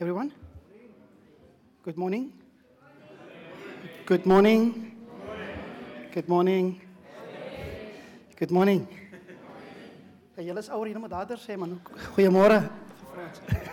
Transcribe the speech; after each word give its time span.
everyone? 0.00 0.32
Good 1.84 1.96
morning. 1.96 2.32
Good 4.06 4.26
morning. 4.26 4.96
Good 6.12 6.28
morning. 6.28 6.80
Good 8.36 8.50
morning. 8.50 8.88
Julle 10.36 10.58
is 10.58 10.68
ouer 10.68 10.86
hier, 10.86 10.98
moet 10.98 11.12
harder 11.12 11.38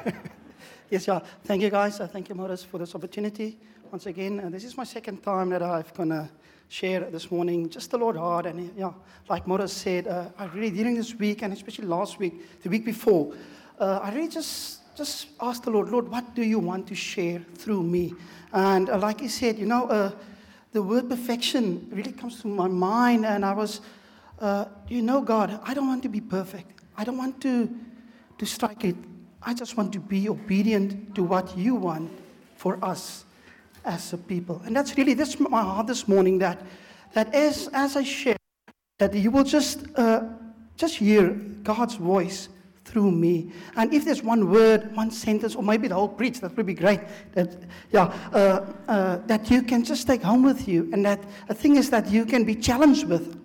yes, 0.89 1.05
yeah. 1.05 1.21
Thank 1.43 1.61
you 1.61 1.69
guys. 1.69 1.97
Thank 1.97 2.27
you, 2.29 2.35
Morris, 2.35 2.63
for 2.63 2.79
this 2.79 2.95
opportunity 2.95 3.57
once 3.91 4.05
again. 4.05 4.39
Uh, 4.39 4.49
this 4.49 4.63
is 4.63 4.77
my 4.77 4.85
second 4.85 5.23
time 5.23 5.49
that 5.49 5.63
I've 5.63 5.91
gonna 5.93 6.29
share 6.69 7.09
this 7.09 7.31
morning. 7.31 7.67
Just 7.69 7.89
the 7.89 7.97
Lord 7.97 8.15
heart, 8.15 8.45
and 8.45 8.71
yeah, 8.77 8.93
like 9.27 9.47
Morris 9.47 9.73
said, 9.73 10.07
uh, 10.07 10.25
I 10.37 10.45
really 10.45 10.69
during 10.69 10.95
this 10.95 11.15
week 11.15 11.41
and 11.41 11.53
especially 11.53 11.87
last 11.87 12.19
week, 12.19 12.61
the 12.61 12.69
week 12.69 12.85
before, 12.85 13.33
uh, 13.79 13.99
I 14.03 14.13
really 14.13 14.29
just 14.29 14.80
just 14.95 15.27
ask 15.39 15.63
the 15.63 15.71
Lord, 15.71 15.89
Lord, 15.89 16.09
what 16.09 16.35
do 16.35 16.43
you 16.43 16.59
want 16.59 16.87
to 16.87 16.95
share 16.95 17.41
through 17.55 17.83
me? 17.83 18.13
And 18.53 18.89
uh, 18.89 18.97
like 18.97 19.21
he 19.21 19.27
said, 19.27 19.57
you 19.57 19.65
know, 19.65 19.87
uh, 19.87 20.11
the 20.73 20.81
word 20.81 21.09
perfection 21.09 21.87
really 21.91 22.11
comes 22.11 22.41
to 22.41 22.47
my 22.47 22.67
mind, 22.67 23.25
and 23.25 23.45
I 23.45 23.53
was, 23.53 23.81
uh, 24.39 24.65
you 24.87 25.01
know, 25.01 25.21
God, 25.21 25.59
I 25.63 25.73
don't 25.73 25.87
want 25.87 26.03
to 26.03 26.09
be 26.09 26.21
perfect. 26.21 26.81
I 26.97 27.03
don't 27.03 27.17
want 27.17 27.41
to, 27.41 27.69
to 28.37 28.45
strike 28.45 28.83
it. 28.83 28.95
I 29.41 29.53
just 29.53 29.77
want 29.77 29.91
to 29.93 29.99
be 29.99 30.29
obedient 30.29 31.15
to 31.15 31.23
what 31.23 31.57
you 31.57 31.75
want 31.75 32.11
for 32.55 32.77
us 32.83 33.25
as 33.85 34.13
a 34.13 34.17
people. 34.17 34.61
And 34.65 34.75
that's 34.75 34.95
really 34.97 35.13
that's 35.13 35.39
my 35.39 35.61
heart 35.61 35.87
this 35.87 36.07
morning 36.07 36.37
that, 36.39 36.61
that 37.13 37.33
as, 37.33 37.67
as 37.73 37.97
I 37.97 38.03
share, 38.03 38.37
that 38.99 39.13
you 39.13 39.31
will 39.31 39.43
just, 39.43 39.85
uh, 39.95 40.23
just 40.77 40.95
hear 40.97 41.29
God's 41.63 41.95
voice 41.95 42.49
through 42.85 43.11
me. 43.11 43.51
And 43.75 43.93
if 43.93 44.05
there's 44.05 44.23
one 44.23 44.49
word, 44.49 44.95
one 44.95 45.11
sentence, 45.11 45.55
or 45.55 45.63
maybe 45.63 45.87
the 45.87 45.95
whole 45.95 46.09
preach, 46.09 46.39
that 46.41 46.55
would 46.57 46.65
be 46.65 46.73
great. 46.73 46.99
That, 47.33 47.55
yeah, 47.91 48.13
uh, 48.33 48.65
uh, 48.87 49.17
that 49.27 49.49
you 49.49 49.61
can 49.61 49.83
just 49.83 50.07
take 50.07 50.23
home 50.23 50.43
with 50.43 50.67
you. 50.67 50.89
And 50.93 51.05
that 51.05 51.23
the 51.47 51.53
thing 51.53 51.75
is 51.75 51.89
that 51.91 52.09
you 52.09 52.25
can 52.25 52.43
be 52.43 52.55
challenged 52.55 53.07
with 53.07 53.39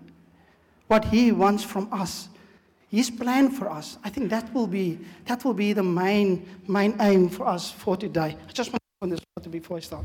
what 0.89 1.05
He 1.05 1.33
wants 1.33 1.62
from 1.62 1.89
us. 1.93 2.28
His 2.89 3.11
plan 3.11 3.51
for 3.51 3.70
us. 3.70 3.98
I 4.05 4.11
think 4.11 4.31
that 4.31 4.53
will 4.55 4.69
be 4.69 4.98
that 5.27 5.45
will 5.45 5.55
be 5.55 5.73
the 5.73 5.83
main 5.83 6.48
main 6.69 6.97
aim 7.00 7.28
for 7.28 7.47
us 7.47 7.71
for 7.71 7.97
today. 7.97 8.37
I 8.48 8.53
just 8.53 8.71
want 8.71 8.81
to 8.81 9.06
open 9.06 9.11
this 9.11 9.50
before 9.50 9.77
I 9.77 9.81
start. 9.81 10.05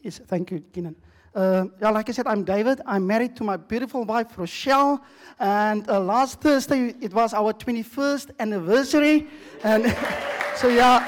Yes, 0.00 0.20
thank 0.26 0.50
you, 0.50 0.64
Keenan. 0.72 0.96
Uh, 1.34 1.64
yeah, 1.80 1.88
like 1.88 2.10
I 2.10 2.12
said, 2.12 2.26
I'm 2.26 2.44
David. 2.44 2.82
I'm 2.84 3.06
married 3.06 3.36
to 3.36 3.44
my 3.44 3.56
beautiful 3.56 4.04
wife, 4.04 4.36
Rochelle. 4.36 5.02
And 5.40 5.88
uh, 5.88 5.98
last 5.98 6.42
Thursday, 6.42 6.94
it 7.00 7.14
was 7.14 7.32
our 7.32 7.54
21st 7.54 8.32
anniversary. 8.38 9.28
And 9.64 9.96
so, 10.56 10.68
yeah, 10.68 11.00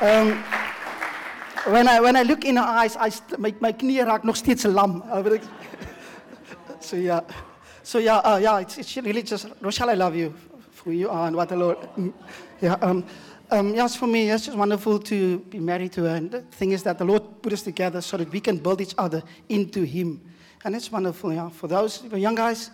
um, 0.00 0.42
when, 1.72 1.86
I, 1.86 2.00
when 2.00 2.16
I 2.16 2.22
look 2.24 2.44
in 2.44 2.56
her 2.56 2.64
eyes, 2.64 2.96
I 2.96 3.08
st- 3.10 3.38
my, 3.38 3.54
my 3.60 3.72
knie 3.72 4.04
raak 4.04 4.24
nog 4.24 4.36
steeds 4.36 4.64
lam. 4.64 5.02
so, 6.80 6.96
yeah. 6.96 7.20
So, 7.84 7.98
yeah, 7.98 8.16
uh, 8.16 8.38
yeah 8.38 8.58
it's, 8.58 8.78
it's 8.78 8.96
really 8.96 9.22
just, 9.22 9.46
Rochelle, 9.60 9.90
I 9.90 9.94
love 9.94 10.16
you 10.16 10.34
for 10.72 10.86
who 10.86 10.90
you 10.90 11.08
are 11.08 11.28
and 11.28 11.36
what 11.36 11.50
the 11.50 11.56
Lord. 11.56 11.78
Yeah, 12.60 12.74
um, 12.82 13.06
um, 13.50 13.74
yes, 13.74 13.96
for 13.96 14.06
me, 14.06 14.30
it's 14.30 14.46
just 14.46 14.56
wonderful 14.56 14.98
to 14.98 15.38
be 15.38 15.58
married 15.58 15.92
to 15.92 16.02
her. 16.04 16.16
And 16.16 16.30
the 16.30 16.40
thing 16.42 16.72
is 16.72 16.82
that 16.82 16.98
the 16.98 17.04
Lord 17.04 17.42
put 17.42 17.52
us 17.52 17.62
together 17.62 18.00
so 18.00 18.16
that 18.16 18.30
we 18.30 18.40
can 18.40 18.58
build 18.58 18.80
each 18.80 18.94
other 18.98 19.22
into 19.48 19.84
Him. 19.84 20.20
And 20.64 20.74
it's 20.74 20.90
wonderful, 20.90 21.32
yeah. 21.32 21.48
For 21.48 21.66
those 21.66 21.98
for 21.98 22.18
young 22.18 22.34
guys, 22.34 22.70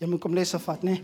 jy 0.00 0.08
moet 0.08 0.20
kom 0.20 0.34
les 0.34 0.52
vat, 0.52 0.82
né? 0.82 1.02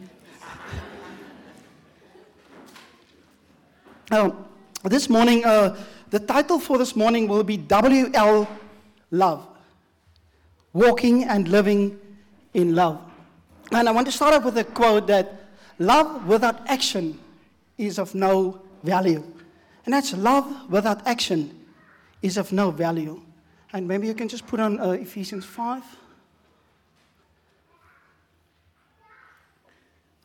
Now, 4.10 4.34
this 4.84 5.08
morning, 5.08 5.44
uh, 5.44 5.76
the 6.10 6.18
title 6.18 6.58
for 6.58 6.78
this 6.78 6.96
morning 6.96 7.28
will 7.28 7.44
be 7.44 7.58
WL 7.58 8.48
Love. 9.10 9.46
Walking 10.72 11.24
and 11.24 11.48
living 11.48 11.98
in 12.54 12.74
love. 12.74 12.98
And 13.72 13.88
I 13.88 13.92
want 13.92 14.06
to 14.06 14.12
start 14.12 14.34
off 14.34 14.44
with 14.44 14.58
a 14.58 14.64
quote 14.64 15.06
that 15.06 15.46
love 15.78 16.26
without 16.26 16.66
action 16.68 17.18
is 17.78 17.98
of 17.98 18.14
no 18.14 18.60
value. 18.82 19.24
And 19.86 19.94
that's 19.94 20.12
love 20.12 20.70
without 20.70 21.06
action 21.06 21.66
is 22.20 22.36
of 22.36 22.52
no 22.52 22.70
value. 22.70 23.22
And 23.72 23.86
maybe 23.86 24.06
you 24.06 24.14
can 24.14 24.28
just 24.28 24.46
put 24.46 24.60
on 24.60 24.80
uh, 24.80 24.90
Ephesians 24.90 25.44
5. 25.44 25.82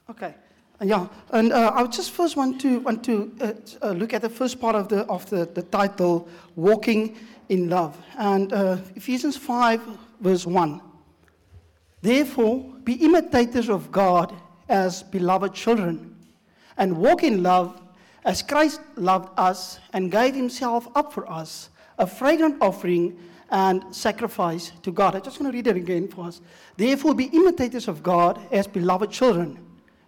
Okay. 0.10 0.36
Yeah, 0.82 1.08
and 1.32 1.54
uh, 1.54 1.72
I 1.74 1.86
just 1.88 2.12
first 2.12 2.36
want 2.36 2.60
to 2.62 2.80
want 2.80 3.06
to 3.06 3.32
uh, 3.40 3.54
uh, 3.82 3.92
look 3.92 4.14
at 4.14 4.22
the 4.22 4.30
first 4.30 4.60
part 4.60 4.76
of 4.76 4.90
the 4.90 5.06
of 5.06 5.30
the, 5.30 5.46
the 5.46 5.62
title, 5.62 6.28
"Walking 6.58 7.16
in 7.48 7.70
Love," 7.70 7.98
and 8.18 8.52
uh, 8.52 8.78
Ephesians 8.96 9.38
five, 9.38 9.82
verse 10.20 10.46
one. 10.46 10.82
Therefore, 12.02 12.66
be 12.84 12.96
imitators 12.96 13.70
of 13.70 13.94
God 13.94 14.34
as 14.68 15.04
beloved 15.04 15.54
children 15.54 16.13
and 16.78 16.98
walk 16.98 17.24
in 17.24 17.44
love 17.44 17.82
as 18.26 18.42
Christ 18.42 18.82
loved 18.96 19.30
us 19.38 19.80
and 19.94 20.12
gave 20.12 20.36
himself 20.36 20.88
up 20.96 21.14
for 21.14 21.30
us, 21.30 21.70
a 21.98 22.08
fragrant 22.08 22.58
offering 22.62 23.18
and 23.50 23.84
sacrifice 23.96 24.72
to 24.82 24.92
God. 24.92 25.16
I 25.16 25.20
just 25.20 25.40
want 25.40 25.52
to 25.52 25.56
read 25.56 25.68
it 25.68 25.78
again 25.78 26.08
for 26.08 26.26
us. 26.26 26.42
Therefore, 26.78 27.14
be 27.14 27.26
imitators 27.26 27.88
of 27.88 28.02
God 28.02 28.40
as 28.52 28.66
beloved 28.68 29.12
children, 29.12 29.60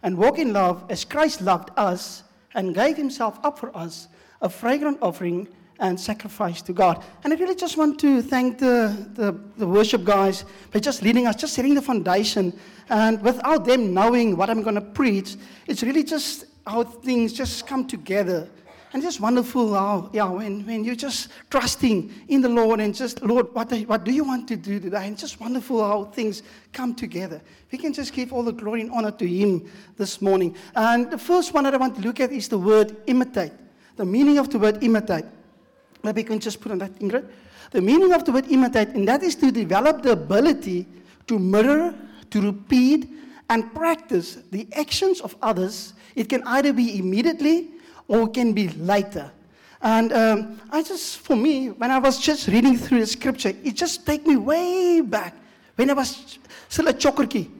and 0.01 0.17
walk 0.17 0.39
in 0.39 0.53
love 0.53 0.83
as 0.89 1.05
Christ 1.05 1.41
loved 1.41 1.69
us 1.77 2.23
and 2.53 2.73
gave 2.73 2.97
himself 2.97 3.39
up 3.43 3.59
for 3.59 3.75
us, 3.75 4.07
a 4.41 4.49
fragrant 4.49 4.97
offering 5.01 5.47
and 5.79 5.99
sacrifice 5.99 6.61
to 6.61 6.73
God. 6.73 7.03
And 7.23 7.33
I 7.33 7.35
really 7.35 7.55
just 7.55 7.77
want 7.77 7.99
to 7.99 8.21
thank 8.21 8.57
the, 8.59 9.09
the, 9.13 9.37
the, 9.57 9.67
worship 9.67 10.05
guys 10.05 10.45
for 10.71 10.79
just 10.79 11.01
leading 11.01 11.27
us, 11.27 11.35
just 11.35 11.53
setting 11.53 11.75
the 11.75 11.81
foundation. 11.81 12.57
And 12.89 13.21
without 13.21 13.65
them 13.65 13.93
knowing 13.93 14.37
what 14.37 14.49
I'm 14.49 14.61
going 14.61 14.75
to 14.75 14.81
preach, 14.81 15.35
it's 15.67 15.83
really 15.83 16.03
just 16.03 16.45
how 16.65 16.83
things 16.83 17.33
just 17.33 17.67
come 17.67 17.87
together. 17.87 18.49
And 18.93 19.03
just 19.03 19.19
wonderful 19.19 19.73
how, 19.73 20.09
yeah, 20.13 20.23
when, 20.29 20.65
when 20.65 20.85
you're 20.85 20.95
just 20.95 21.27
trusting 21.49 22.13
in 22.29 22.41
the 22.41 22.47
Lord 22.47 22.79
and 22.79 22.95
just, 22.95 23.21
Lord, 23.21 23.53
what, 23.53 23.69
what 23.87 24.05
do 24.05 24.11
you 24.11 24.23
want 24.23 24.47
to 24.47 24.55
do 24.55 24.79
today? 24.79 25.07
And 25.07 25.17
just 25.17 25.37
wonderful 25.41 25.85
how 25.85 26.05
things 26.05 26.43
come 26.71 26.95
together. 26.95 27.41
We 27.73 27.77
can 27.77 27.91
just 27.91 28.13
give 28.13 28.31
all 28.31 28.43
the 28.43 28.53
glory 28.53 28.81
and 28.81 28.91
honor 28.91 29.11
to 29.11 29.27
Him 29.27 29.69
this 29.97 30.21
morning. 30.21 30.55
And 30.75 31.11
the 31.11 31.17
first 31.17 31.53
one 31.53 31.65
that 31.65 31.73
I 31.73 31.77
want 31.77 31.95
to 31.97 32.01
look 32.01 32.21
at 32.21 32.31
is 32.31 32.47
the 32.47 32.57
word 32.57 32.95
imitate. 33.05 33.51
The 33.97 34.05
meaning 34.05 34.37
of 34.37 34.49
the 34.49 34.59
word 34.59 34.81
imitate. 34.81 35.25
Maybe 36.01 36.21
you 36.21 36.27
can 36.27 36.39
just 36.39 36.61
put 36.61 36.71
on 36.71 36.77
that, 36.77 36.97
Ingrid. 36.99 37.27
The 37.71 37.81
meaning 37.81 38.13
of 38.13 38.23
the 38.23 38.31
word 38.31 38.47
imitate, 38.49 38.89
and 38.89 39.05
that 39.09 39.23
is 39.23 39.35
to 39.35 39.51
develop 39.51 40.03
the 40.03 40.13
ability 40.13 40.87
to 41.27 41.37
mirror, 41.37 41.93
to 42.29 42.41
repeat, 42.41 43.09
and 43.49 43.73
practice 43.73 44.37
the 44.51 44.67
actions 44.73 45.19
of 45.19 45.35
others 45.41 45.93
it 46.15 46.29
can 46.29 46.43
either 46.43 46.73
be 46.73 46.97
immediately 46.97 47.69
or 48.07 48.23
it 48.23 48.33
can 48.33 48.53
be 48.53 48.69
later. 48.69 49.31
And 49.81 50.13
um, 50.13 50.61
I 50.71 50.81
just, 50.81 51.19
for 51.19 51.35
me, 51.35 51.69
when 51.69 51.91
I 51.91 51.99
was 51.99 52.19
just 52.19 52.47
reading 52.47 52.77
through 52.77 53.01
the 53.01 53.07
scripture, 53.07 53.53
it 53.63 53.75
just 53.75 54.05
take 54.05 54.25
me 54.25 54.35
way 54.35 55.01
back 55.01 55.35
when 55.75 55.89
I 55.89 55.93
was 55.93 56.39
still 56.69 56.87
a 56.87 56.93
chokerkie. 56.93 57.51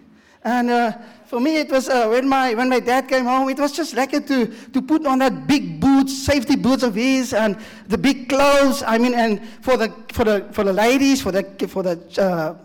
And 0.44 0.70
uh, 0.70 0.92
for 1.26 1.40
me, 1.40 1.58
it 1.58 1.70
was 1.70 1.90
uh, 1.90 2.08
when, 2.08 2.30
my, 2.30 2.54
when 2.54 2.70
my 2.70 2.80
dad 2.80 3.08
came 3.08 3.26
home, 3.26 3.50
it 3.50 3.60
was 3.60 3.72
just 3.72 3.96
lekker 3.96 4.26
to, 4.28 4.48
to 4.72 4.82
put 4.82 5.06
on 5.06 5.20
that 5.20 5.48
big 5.48 5.80
boots, 5.80 6.18
safety 6.26 6.56
boots 6.56 6.84
of 6.84 6.96
his, 6.96 7.34
and 7.34 7.58
the 7.88 7.98
big 7.98 8.30
clothes. 8.30 8.84
I 8.84 8.98
mean, 8.98 9.14
and 9.14 9.46
for 9.62 9.76
the, 9.76 9.94
for 10.14 10.24
the, 10.24 10.48
for 10.52 10.64
the 10.64 10.74
ladies, 10.74 11.22
for 11.22 11.32
the, 11.32 11.44
for 11.68 11.84
the, 11.84 12.00
uh, 12.22 12.56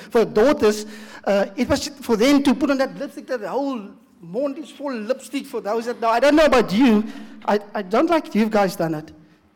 for 0.10 0.24
daughters, 0.24 0.86
uh, 1.24 1.46
it 1.56 1.68
was 1.68 1.88
for 1.88 2.16
them 2.16 2.42
to 2.42 2.54
put 2.54 2.70
on 2.70 2.78
that 2.78 2.96
lipstick, 2.98 3.26
that 3.26 3.42
whole 3.42 3.90
Monty's 4.24 4.70
full 4.70 4.94
lipstick 4.94 5.46
for 5.46 5.60
those 5.60 5.86
that 5.86 6.00
know. 6.00 6.08
I 6.08 6.20
don't 6.20 6.34
know 6.34 6.46
about 6.46 6.72
you. 6.72 7.04
I, 7.44 7.60
I 7.74 7.82
don't 7.82 8.08
like 8.08 8.34
you 8.34 8.48
guys 8.48 8.74
done 8.74 8.94
it 8.94 9.12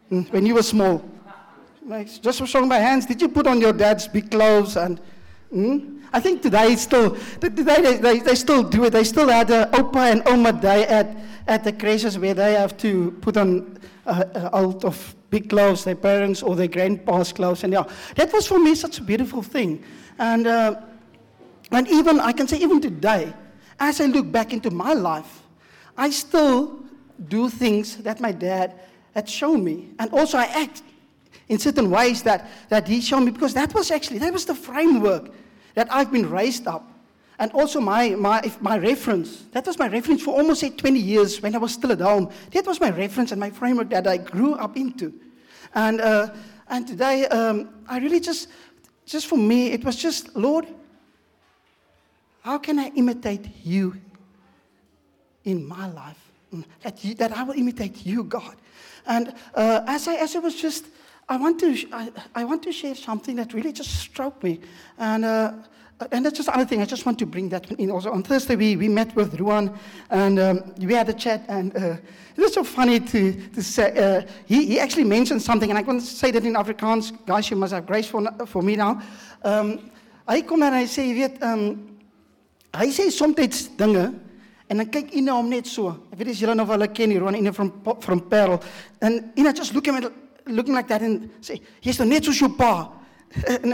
hmm, 0.08 0.22
when 0.22 0.44
you 0.44 0.54
were 0.54 0.62
small. 0.62 1.02
Just 2.20 2.40
for 2.40 2.46
showing 2.46 2.68
my 2.68 2.78
hands, 2.78 3.06
did 3.06 3.22
you 3.22 3.28
put 3.28 3.46
on 3.46 3.60
your 3.60 3.72
dad's 3.72 4.06
big 4.06 4.30
clothes? 4.30 4.76
And 4.76 5.00
hmm? 5.50 6.00
I 6.12 6.20
think 6.20 6.42
today 6.42 6.76
still, 6.76 7.16
today 7.40 7.80
they, 7.80 7.96
they, 7.96 8.18
they, 8.18 8.34
still 8.34 8.62
do 8.62 8.84
it. 8.84 8.90
They 8.90 9.04
still 9.04 9.28
had 9.28 9.50
a 9.50 9.66
Opa 9.72 10.12
and 10.12 10.28
Oma 10.28 10.52
day 10.52 10.86
at, 10.86 11.16
at 11.46 11.64
the 11.64 11.72
creches 11.72 12.18
where 12.18 12.34
they 12.34 12.52
have 12.52 12.76
to 12.78 13.12
put 13.22 13.38
on 13.38 13.78
uh, 14.06 14.24
uh, 14.34 14.50
out 14.52 14.84
of 14.84 15.16
big 15.30 15.48
clothes, 15.48 15.84
their 15.84 15.96
parents 15.96 16.42
or 16.42 16.56
their 16.56 16.68
grandpa's 16.68 17.32
clothes. 17.32 17.64
And 17.64 17.72
yeah, 17.72 17.84
that 18.16 18.32
was 18.34 18.46
for 18.46 18.58
me 18.58 18.74
such 18.74 18.98
a 18.98 19.02
beautiful 19.02 19.42
thing. 19.42 19.82
And, 20.18 20.46
uh, 20.46 20.78
and 21.70 21.88
even, 21.88 22.20
I 22.20 22.32
can 22.32 22.46
say 22.46 22.58
even 22.58 22.82
today, 22.82 23.32
as 23.78 24.00
I 24.00 24.06
look 24.06 24.30
back 24.30 24.52
into 24.52 24.70
my 24.70 24.92
life, 24.92 25.42
I 25.96 26.10
still 26.10 26.80
do 27.28 27.48
things 27.48 27.96
that 27.98 28.20
my 28.20 28.32
dad 28.32 28.74
had 29.14 29.28
shown 29.28 29.64
me. 29.64 29.90
And 29.98 30.10
also 30.12 30.38
I 30.38 30.44
act 30.44 30.82
in 31.48 31.58
certain 31.58 31.90
ways 31.90 32.22
that, 32.22 32.48
that 32.68 32.86
he 32.86 33.00
showed 33.00 33.20
me 33.20 33.30
because 33.30 33.54
that 33.54 33.74
was 33.74 33.90
actually, 33.90 34.18
that 34.18 34.32
was 34.32 34.44
the 34.44 34.54
framework 34.54 35.30
that 35.74 35.92
I've 35.92 36.12
been 36.12 36.28
raised 36.28 36.66
up. 36.66 36.84
and 37.38 37.52
also 37.52 37.80
my, 37.80 38.10
my, 38.10 38.52
my 38.60 38.78
reference. 38.78 39.44
That 39.52 39.66
was 39.66 39.78
my 39.78 39.88
reference 39.88 40.22
for 40.22 40.34
almost 40.34 40.60
say, 40.60 40.70
20 40.70 40.98
years 40.98 41.40
when 41.40 41.54
I 41.54 41.58
was 41.58 41.72
still 41.72 41.92
at 41.92 42.00
home. 42.00 42.30
That 42.50 42.66
was 42.66 42.80
my 42.80 42.90
reference 42.90 43.30
and 43.30 43.40
my 43.40 43.50
framework 43.50 43.90
that 43.90 44.06
I 44.06 44.16
grew 44.16 44.54
up 44.54 44.76
into. 44.76 45.14
And, 45.74 46.00
uh, 46.00 46.34
and 46.68 46.86
today, 46.86 47.26
um, 47.26 47.68
I 47.88 47.98
really 47.98 48.20
just, 48.20 48.48
just 49.06 49.26
for 49.26 49.38
me, 49.38 49.70
it 49.70 49.84
was 49.84 49.96
just, 49.96 50.34
Lord, 50.34 50.66
how 52.48 52.56
can 52.56 52.78
I 52.78 52.88
imitate 52.96 53.46
you 53.62 53.94
in 55.44 55.68
my 55.68 55.86
life? 55.86 56.16
Mm, 56.50 56.64
that, 56.80 57.04
you, 57.04 57.14
that 57.16 57.30
I 57.36 57.42
will 57.42 57.52
imitate 57.52 58.06
you, 58.06 58.24
God. 58.24 58.56
And 59.06 59.34
uh, 59.54 59.82
as, 59.86 60.08
I, 60.08 60.14
as 60.14 60.34
I 60.34 60.38
was 60.38 60.54
just, 60.54 60.86
I 61.28 61.36
want, 61.36 61.60
to, 61.60 61.76
I, 61.92 62.10
I 62.34 62.44
want 62.44 62.62
to 62.62 62.72
share 62.72 62.94
something 62.94 63.36
that 63.36 63.52
really 63.52 63.70
just 63.70 64.00
struck 64.00 64.42
me. 64.42 64.60
And 64.96 65.26
uh, 65.26 65.52
and 66.12 66.24
that's 66.24 66.36
just 66.36 66.48
another 66.48 66.64
thing. 66.64 66.80
I 66.80 66.86
just 66.86 67.04
want 67.04 67.18
to 67.18 67.26
bring 67.26 67.50
that 67.50 67.70
in. 67.72 67.90
Also, 67.90 68.12
on 68.12 68.22
Thursday, 68.22 68.56
we, 68.56 68.76
we 68.76 68.88
met 68.88 69.14
with 69.16 69.34
Ruan 69.40 69.76
and 70.08 70.38
um, 70.38 70.74
we 70.78 70.94
had 70.94 71.08
a 71.08 71.12
chat. 71.12 71.44
And 71.48 71.76
uh, 71.76 71.96
it 72.36 72.40
was 72.40 72.54
so 72.54 72.62
funny 72.64 73.00
to, 73.00 73.32
to 73.50 73.62
say. 73.62 73.92
Uh, 73.98 74.22
he, 74.46 74.64
he 74.64 74.80
actually 74.80 75.04
mentioned 75.04 75.42
something, 75.42 75.68
and 75.68 75.78
I 75.78 75.82
want 75.82 76.00
to 76.00 76.06
say 76.06 76.30
that 76.30 76.44
in 76.44 76.54
Afrikaans. 76.54 77.12
Guys, 77.26 77.50
you 77.50 77.56
must 77.56 77.74
have 77.74 77.84
grace 77.84 78.06
for, 78.06 78.24
for 78.46 78.62
me 78.62 78.76
now. 78.76 79.02
Um, 79.42 79.90
hy 80.26 80.42
kom 80.42 80.62
en 80.62 80.72
hy 80.72 80.84
sê, 80.84 81.42
um, 81.42 81.97
hy 82.74 82.88
sê 82.92 83.10
soms 83.10 83.68
dinge 83.76 84.12
en 84.68 84.76
dan 84.76 84.90
kyk 84.90 85.14
Ina 85.16 85.32
hom 85.32 85.48
net 85.48 85.66
so. 85.66 85.94
Ek 86.12 86.18
weet 86.18 86.34
as 86.34 86.40
julle 86.42 86.54
nog 86.54 86.68
wel 86.68 86.88
ken 86.92 87.10
hier, 87.10 87.20
Ruan 87.20 87.36
Ina 87.36 87.52
from 87.52 87.72
from 88.00 88.20
Paarl. 88.20 88.60
And 89.00 89.32
Ina 89.38 89.52
just 89.52 89.74
looking 89.74 89.94
like 90.74 90.88
that 90.88 91.02
and 91.02 91.30
say, 91.40 91.60
"Jy's 91.80 91.98
nou 91.98 92.08
net 92.08 92.24
soos 92.24 92.38
jou 92.38 92.48
pa." 92.48 92.98
and, 93.46 93.72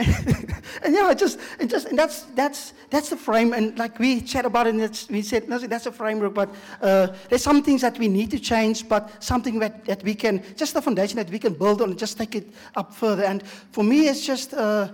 and 0.82 0.94
yeah, 0.94 1.14
just, 1.14 1.38
and 1.58 1.70
just, 1.70 1.88
and 1.88 1.98
that's, 1.98 2.22
that's, 2.34 2.72
that's 2.90 3.08
the 3.08 3.16
frame. 3.16 3.52
And 3.52 3.78
like 3.78 3.98
we 3.98 4.20
chat 4.20 4.44
about 4.44 4.66
it, 4.66 4.74
and 4.74 5.06
we 5.10 5.22
said, 5.22 5.48
no, 5.48 5.58
that's 5.58 5.86
a 5.86 5.92
framework, 5.92 6.34
but 6.34 6.54
uh, 6.82 7.08
there's 7.28 7.42
some 7.42 7.62
things 7.62 7.80
that 7.82 7.98
we 7.98 8.08
need 8.08 8.30
to 8.32 8.38
change, 8.38 8.88
but 8.88 9.22
something 9.22 9.58
that, 9.60 9.84
that 9.84 10.02
we 10.02 10.14
can, 10.14 10.42
just 10.56 10.74
the 10.74 10.82
foundation 10.82 11.16
that 11.16 11.30
we 11.30 11.38
can 11.38 11.54
build 11.54 11.80
on 11.82 11.90
and 11.90 11.98
just 11.98 12.18
take 12.18 12.34
it 12.34 12.52
up 12.74 12.92
further. 12.92 13.24
And 13.24 13.46
for 13.46 13.84
me, 13.84 14.08
it's 14.08 14.26
just, 14.26 14.54
uh, 14.54 14.88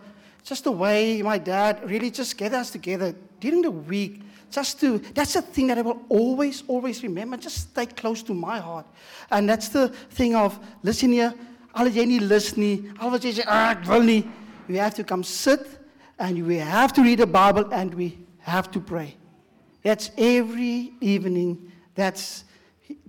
just 0.44 0.64
the 0.64 0.72
way 0.72 1.22
my 1.22 1.38
dad 1.38 1.88
really 1.88 2.10
just 2.10 2.37
get 2.37 2.52
us 2.54 2.70
together 2.70 3.14
during 3.40 3.62
the 3.62 3.70
week. 3.70 4.22
Just 4.50 4.81
to, 4.81 4.98
that's 4.98 5.34
the 5.34 5.42
thing 5.42 5.69
that 5.69 5.78
I 5.78 5.82
will 5.82 6.02
always, 6.08 6.64
always 6.66 7.02
remember. 7.02 7.37
Just 7.37 7.70
stay 7.70 7.87
close 7.87 8.22
to 8.25 8.34
my 8.34 8.58
heart. 8.58 8.87
And 9.31 9.48
that's 9.48 9.69
the 9.69 9.88
thing 9.88 10.34
of, 10.34 10.58
listen 10.82 11.12
here, 11.12 11.32
al 11.75 11.88
jy 11.88 12.04
nie 12.04 12.19
lus 12.19 12.56
nie, 12.56 12.90
ah, 12.98 13.10
have 14.76 14.94
to 14.94 15.04
come 15.04 15.22
sit 15.22 15.66
and 16.19 16.46
we 16.46 16.56
have 16.56 16.92
to 16.92 17.02
read 17.02 17.19
the 17.19 17.26
Bible 17.26 17.72
and 17.72 17.94
we 17.94 18.19
have 18.40 18.70
to 18.72 18.81
pray. 18.81 19.16
That's 19.82 20.10
every 20.19 20.92
evening. 21.00 21.72
That's 21.94 22.44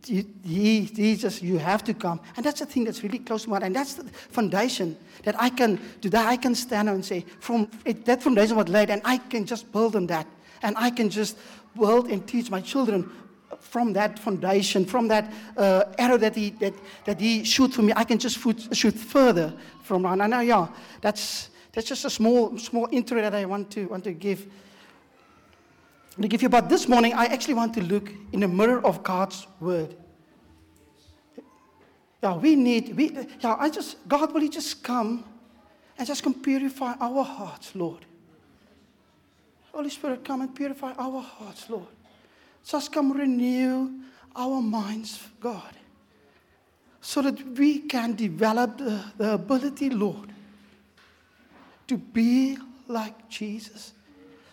he, 0.06 0.26
he, 0.44 0.86
Jesus, 0.86 1.42
you 1.42 1.58
have 1.58 1.84
to 1.84 1.94
come. 1.94 2.20
And 2.36 2.46
that's 2.46 2.60
the 2.60 2.66
thing 2.66 2.84
that's 2.84 3.04
really 3.04 3.20
close 3.20 3.44
to 3.44 3.50
my 3.50 3.56
heart. 3.56 3.64
And 3.64 3.76
that's 3.76 3.96
the 3.96 4.04
foundation 4.04 4.98
that 5.24 5.36
I 5.40 5.50
can, 5.50 5.80
today 6.02 6.18
I 6.20 6.38
can 6.38 6.56
stand 6.56 6.90
and 6.90 7.04
say, 7.06 7.26
from 7.40 7.70
it, 7.86 8.06
that 8.06 8.24
foundation 8.24 8.56
was 8.58 8.68
laid, 8.68 8.90
and 8.90 9.02
I 9.06 9.18
can 9.18 9.46
just 9.46 9.72
build 9.72 9.96
on 9.96 10.08
that. 10.08 10.28
And 10.64 10.76
I 10.78 10.90
can 10.90 11.10
just 11.10 11.38
build 11.78 12.10
and 12.10 12.26
teach 12.28 12.50
my 12.50 12.62
children 12.62 13.12
from 13.60 13.94
that 13.94 14.18
foundation, 14.20 14.86
from 14.86 15.08
that 15.08 15.32
uh, 15.58 15.84
arrow 15.98 16.18
that 16.18 16.36
he, 16.36 16.50
that, 16.52 16.74
that 17.06 17.20
he 17.20 17.44
shoot 17.44 17.74
for 17.74 17.82
me, 17.82 17.94
I 17.96 18.04
can 18.04 18.18
just 18.18 18.40
shoot, 18.40 18.76
shoot 18.76 18.96
further 18.96 19.54
from 19.84 20.04
now. 20.04 20.14
And 20.14 20.24
I 20.24 20.28
know, 20.28 20.40
yeah, 20.40 20.68
that's, 21.00 21.50
that's 21.72 21.88
just 21.88 22.06
a 22.06 22.10
small, 22.10 22.58
small 22.58 22.88
intro 22.92 23.22
that 23.22 23.34
I 23.34 23.46
want 23.46 23.70
to, 23.72 23.88
want 23.88 24.04
to 24.06 24.14
give. 24.14 24.48
To 26.20 26.28
give 26.28 26.42
you, 26.42 26.50
but 26.50 26.68
this 26.68 26.88
morning 26.88 27.14
I 27.14 27.26
actually 27.26 27.54
want 27.54 27.74
to 27.76 27.82
look 27.82 28.12
in 28.34 28.42
the 28.42 28.48
mirror 28.48 28.86
of 28.86 29.02
God's 29.02 29.48
word. 29.60 29.96
Yeah, 32.22 32.36
we 32.36 32.56
need, 32.56 32.96
we, 32.96 33.18
yeah, 33.40 33.56
I 33.58 33.70
just, 33.70 34.08
God, 34.08 34.34
will 34.34 34.44
you 34.44 34.50
just 34.50 34.84
come 34.84 35.24
and 35.98 36.06
just 36.06 36.22
come 36.22 36.34
purify 36.34 36.94
our 37.00 37.24
hearts, 37.24 37.74
Lord? 37.76 38.06
Holy 39.74 39.90
Spirit, 39.90 40.24
come 40.26 40.42
and 40.42 40.54
purify 40.54 40.92
our 40.98 41.22
hearts, 41.22 41.70
Lord. 41.70 41.88
Just 42.64 42.92
come 42.92 43.14
renew 43.14 43.90
our 44.36 44.62
minds, 44.62 45.24
God, 45.40 45.74
so 47.00 47.22
that 47.22 47.58
we 47.58 47.80
can 47.80 48.16
develop 48.16 48.78
the, 48.78 49.04
the 49.18 49.34
ability, 49.34 49.90
Lord, 49.90 50.32
to 51.88 51.98
be 51.98 52.58
like 52.88 53.30
Jesus. 53.30 53.94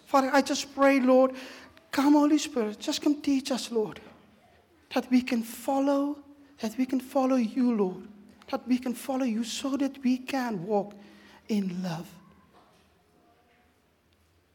Father, 0.09 0.31
I 0.33 0.41
just 0.41 0.75
pray, 0.75 1.01
Lord, 1.01 1.33
come, 1.93 2.15
Holy 2.15 2.39
Spirit, 2.39 2.81
just 2.81 3.03
come 3.03 3.21
teach 3.21 3.53
us, 3.53 3.71
Lord, 3.71 4.01
that 4.95 5.11
we 5.11 5.21
can 5.21 5.43
follow, 5.43 6.17
that 6.61 6.79
we 6.79 6.87
can 6.87 6.99
follow 6.99 7.37
you, 7.37 7.77
Lord, 7.77 8.09
that 8.51 8.67
we 8.67 8.79
can 8.79 8.95
follow 8.95 9.27
you 9.27 9.45
so 9.45 9.77
that 9.77 10.03
we 10.03 10.17
can 10.17 10.65
walk 10.67 10.95
in 11.51 11.83
love. 11.83 12.09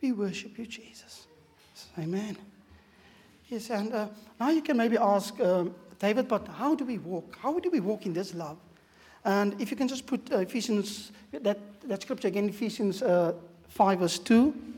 We 0.02 0.12
worship 0.12 0.58
you, 0.58 0.66
Jesus. 0.66 1.28
Amen. 2.00 2.36
Yes, 3.48 3.70
and 3.70 3.94
uh, 3.94 4.08
now 4.40 4.50
you 4.50 4.64
can 4.64 4.76
maybe 4.76 4.98
ask 4.98 5.40
um, 5.40 5.76
David, 6.00 6.28
but 6.28 6.48
how 6.48 6.74
do 6.74 6.84
we 6.84 6.98
walk? 6.98 7.38
How 7.40 7.60
do 7.60 7.70
we 7.70 7.80
walk 7.80 8.08
in 8.08 8.14
this 8.14 8.34
love? 8.34 8.58
And 9.24 9.62
if 9.62 9.70
you 9.70 9.78
can 9.78 9.88
just 9.88 10.08
put 10.08 10.34
uh, 10.34 10.38
Ephesians, 10.40 11.12
that, 11.32 11.60
that 11.88 12.02
scripture 12.02 12.30
again, 12.30 12.50
Ephesians 12.50 13.04
uh, 13.04 13.34
5, 13.70 14.00
verse 14.00 14.18
2. 14.18 14.74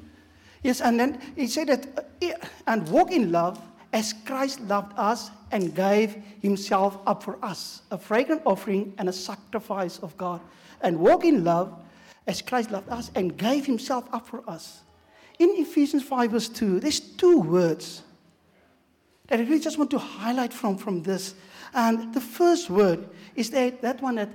Yes, 0.65 0.81
and 0.81 0.99
then 0.99 1.21
he 1.35 1.45
said 1.45 1.67
that, 1.67 2.07
uh, 2.23 2.47
and 2.65 2.89
walk 2.89 3.11
in 3.11 3.31
love 3.31 3.61
as 3.93 4.13
Christ 4.25 4.59
loved 4.61 4.97
us 4.97 5.29
and 5.51 5.75
gave 5.75 6.15
himself 6.41 6.97
up 7.05 7.21
for 7.21 7.37
us, 7.45 7.83
a 7.91 7.99
fragrant 7.99 8.41
offering 8.47 8.91
and 8.97 9.07
a 9.07 9.13
sacrifice 9.13 9.99
of 9.99 10.17
God. 10.17 10.41
And 10.81 10.97
walk 10.97 11.23
in 11.23 11.43
love 11.43 11.71
as 12.25 12.41
Christ 12.41 12.71
loved 12.71 12.89
us 12.89 13.11
and 13.13 13.37
gave 13.37 13.67
himself 13.67 14.09
up 14.11 14.25
for 14.25 14.41
us. 14.49 14.81
In 15.37 15.51
Ephesians 15.51 16.01
5, 16.01 16.31
verse 16.31 16.49
2, 16.49 16.79
there's 16.79 16.99
two 16.99 17.41
words 17.41 18.01
that 19.27 19.39
I 19.39 19.43
really 19.43 19.59
just 19.59 19.77
want 19.77 19.91
to 19.91 19.99
highlight 19.99 20.51
from, 20.51 20.77
from 20.77 21.03
this. 21.03 21.35
And 21.75 22.11
the 22.11 22.21
first 22.21 22.71
word 22.71 23.07
is 23.35 23.51
that, 23.51 23.83
that 23.83 24.01
one 24.01 24.15
that 24.15 24.29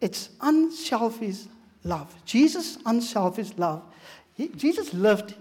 it's 0.00 0.30
unselfish 0.40 1.40
love. 1.84 2.14
Jesus' 2.24 2.78
unselfish 2.86 3.50
love. 3.58 3.82
He, 4.32 4.48
Jesus 4.48 4.94
lived 4.94 5.34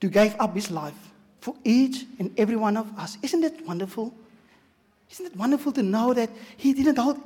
to 0.00 0.08
give 0.08 0.34
up 0.38 0.54
his 0.54 0.70
life 0.70 0.94
for 1.40 1.54
each 1.64 2.06
and 2.18 2.32
every 2.38 2.56
one 2.56 2.76
of 2.76 2.86
us. 2.98 3.18
Isn't 3.22 3.44
it 3.44 3.66
wonderful? 3.66 4.14
Isn't 5.10 5.26
it 5.26 5.36
wonderful 5.36 5.72
to 5.72 5.82
know 5.82 6.14
that 6.14 6.30
he 6.56 6.72
didn't 6.72 6.96
hold 6.96 7.20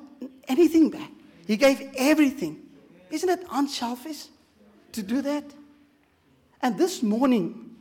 anything 0.48 0.90
back? 0.90 1.10
He 1.46 1.56
gave 1.56 1.92
everything. 1.96 2.62
Isn't 3.10 3.28
it 3.28 3.46
unselfish 3.50 4.26
to 4.92 5.02
do 5.02 5.20
that? 5.22 5.44
And 6.62 6.78
this 6.78 7.02
morning, 7.02 7.76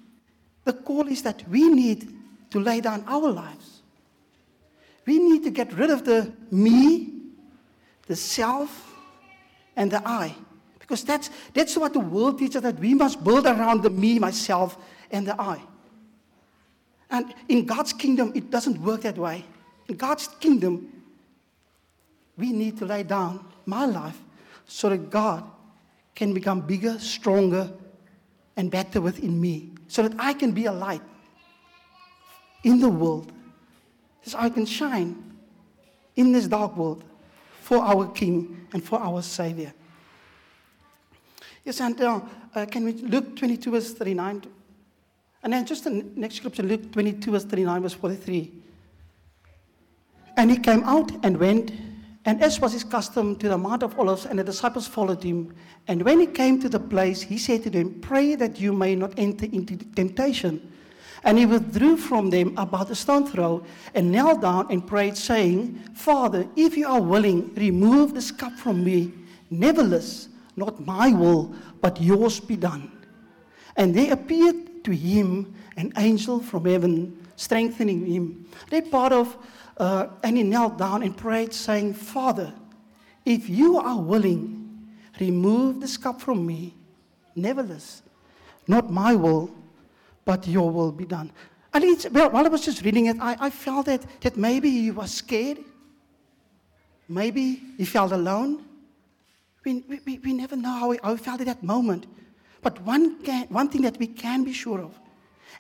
the 0.66 0.74
call 0.74 1.08
is 1.08 1.22
that 1.24 1.48
we 1.48 1.70
need 1.70 2.14
to 2.52 2.60
lay 2.60 2.82
down 2.82 3.04
our 3.08 3.32
lives. 3.32 3.82
We 5.06 5.20
need 5.20 5.44
to 5.44 5.50
get 5.50 5.74
rid 5.74 5.90
of 5.90 6.06
the 6.06 6.32
me, 6.52 7.12
the 8.08 8.16
self, 8.16 8.94
and 9.76 9.92
the 9.92 10.06
I. 10.08 10.36
Because 10.80 11.04
that's, 11.04 11.30
that's 11.54 11.78
what 11.78 11.94
the 11.94 12.00
world 12.00 12.40
teaches 12.40 12.62
that 12.62 12.80
we 12.80 12.94
must 12.94 13.24
build 13.24 13.46
around 13.46 13.84
the 13.84 13.90
me, 13.90 14.20
myself, 14.20 14.78
and 15.14 15.26
the 15.26 15.40
I. 15.40 15.62
And 17.10 17.34
in 17.48 17.66
God's 17.66 17.94
kingdom, 17.94 18.34
it 18.36 18.50
doesn't 18.50 18.82
work 18.82 19.02
that 19.02 19.18
way. 19.18 19.46
In 19.88 19.96
God's 19.96 20.28
kingdom, 20.40 20.92
we 22.38 22.52
need 22.52 22.78
to 22.80 22.86
lay 22.86 23.04
down 23.04 23.46
my 23.66 23.86
life 23.86 24.20
so 24.66 24.90
that 24.90 25.10
God 25.10 25.44
can 26.16 26.34
become 26.34 26.60
bigger, 26.62 27.00
stronger, 27.00 27.72
and 28.58 28.70
better 28.70 29.00
within 29.00 29.40
me, 29.40 29.72
so 29.88 30.08
that 30.08 30.20
I 30.20 30.34
can 30.34 30.52
be 30.52 30.66
a 30.66 30.72
light 30.72 31.02
in 32.64 32.80
the 32.80 32.90
world 32.90 33.32
so 34.26 34.38
I 34.40 34.50
can 34.50 34.66
shine 34.66 35.22
in 36.16 36.32
this 36.32 36.48
dark 36.48 36.76
world 36.78 37.04
for 37.62 37.78
our 37.78 38.08
King 38.12 38.68
and 38.74 38.84
for 38.84 39.00
our 39.00 39.22
Savior. 39.22 39.74
Yes, 41.66 41.80
and 41.82 42.00
uh, 42.02 42.22
uh, 42.56 42.66
can 42.66 42.86
we 42.86 42.94
look 42.94 43.36
22, 43.36 43.72
verse 43.72 43.94
39? 43.94 44.44
And 45.44 45.52
then 45.52 45.66
just 45.66 45.84
the 45.84 46.06
next 46.16 46.36
scripture, 46.36 46.64
Luke 46.64 46.92
22, 46.92 47.32
verse 47.32 47.44
39, 47.44 47.82
verse 47.82 47.94
43. 47.94 48.52
And 50.38 50.50
he 50.50 50.58
came 50.58 50.84
out 50.86 51.12
and 51.24 51.38
went, 51.38 51.72
and 52.26 52.42
as 52.42 52.62
was 52.62 52.72
his 52.72 52.86
custom, 52.86 53.36
to 53.36 53.50
the 53.50 53.58
Mount 53.58 53.84
of 53.84 54.00
Olives, 54.00 54.26
and 54.26 54.40
the 54.40 54.44
disciples 54.44 54.88
followed 54.88 55.22
him. 55.22 55.54
And 55.88 56.02
when 56.04 56.22
he 56.22 56.28
came 56.28 56.62
to 56.62 56.70
the 56.70 56.80
place, 56.80 57.22
he 57.22 57.38
said 57.38 57.64
to 57.64 57.70
them, 57.70 58.00
Pray 58.00 58.36
that 58.36 58.60
you 58.60 58.72
may 58.72 58.96
not 58.96 59.14
enter 59.18 59.46
into 59.46 59.76
temptation. 59.76 60.72
And 61.26 61.38
he 61.38 61.46
withdrew 61.46 61.98
from 61.98 62.30
them 62.30 62.58
about 62.58 62.90
a 62.90 62.96
stone 62.96 63.28
throw 63.28 63.66
and 63.94 64.12
knelt 64.12 64.42
down 64.42 64.68
and 64.72 64.86
prayed, 64.86 65.18
saying, 65.18 65.82
Father, 65.94 66.48
if 66.56 66.78
you 66.78 66.88
are 66.88 67.02
willing, 67.02 67.54
remove 67.56 68.14
this 68.14 68.32
cup 68.32 68.54
from 68.54 68.84
me. 68.84 69.12
Nevertheless, 69.50 70.30
not 70.56 70.86
my 70.86 71.12
will, 71.12 71.54
but 71.82 72.02
yours 72.02 72.40
be 72.40 72.56
done. 72.56 72.92
And 73.76 73.94
there 73.94 74.14
appeared 74.14 74.70
to 74.84 74.92
him 74.92 75.54
an 75.78 75.92
angel 75.98 76.40
from 76.40 76.66
heaven, 76.66 77.28
strengthening 77.36 78.06
him. 78.06 78.46
They 78.70 78.82
part 78.82 79.12
of, 79.12 79.38
uh, 79.78 80.08
and 80.24 80.38
he 80.38 80.44
knelt 80.44 80.78
down 80.78 81.04
and 81.04 81.16
prayed, 81.16 81.54
saying, 81.54 81.94
Father, 81.94 82.54
if 83.26 83.50
you 83.50 83.78
are 83.78 84.00
willing, 84.00 84.90
remove 85.20 85.82
this 85.82 85.98
cup 85.98 86.22
from 86.22 86.46
me. 86.46 86.74
Nevertheless, 87.36 88.04
not 88.68 88.92
my 88.92 89.16
will, 89.16 89.50
but 90.26 90.48
your 90.48 90.70
will 90.70 90.92
be 90.92 91.06
done. 91.06 91.32
And 91.74 91.84
it's, 91.84 92.08
well, 92.10 92.30
while 92.30 92.46
I 92.46 92.50
was 92.50 92.64
just 92.64 92.84
reading 92.84 93.08
it, 93.08 93.18
I, 93.20 93.36
I 93.40 93.50
felt 93.50 93.88
that, 93.88 94.06
that 94.22 94.38
maybe 94.38 94.70
he 94.70 94.92
was 94.92 95.12
scared. 95.12 95.58
Maybe 97.10 97.62
he 97.78 97.86
felt 97.86 98.12
alone. 98.12 98.64
We, 99.66 99.84
we, 100.06 100.20
we 100.20 100.34
never 100.34 100.56
know 100.56 100.70
how 100.70 100.92
he, 100.92 101.00
how 101.02 101.16
he 101.16 101.24
felt 101.24 101.42
at 101.42 101.48
that 101.48 101.64
moment. 101.64 102.06
But 102.64 102.82
one, 102.82 103.22
can, 103.24 103.46
one 103.50 103.70
thing 103.70 103.82
that 103.82 104.00
we 104.00 104.08
can 104.08 104.44
be 104.44 104.54
sure 104.54 104.82
of, 104.82 104.98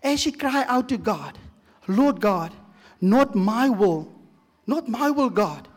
as 0.01 0.23
he 0.23 0.31
cried 0.31 0.65
out 0.67 0.89
to 0.89 0.97
God, 0.97 1.37
Lord 1.87 2.21
God, 2.21 2.53
not 3.01 3.35
my 3.35 3.69
will, 3.69 4.11
not 4.65 4.87
my 4.87 5.11
will, 5.11 5.29
God, 5.29 5.67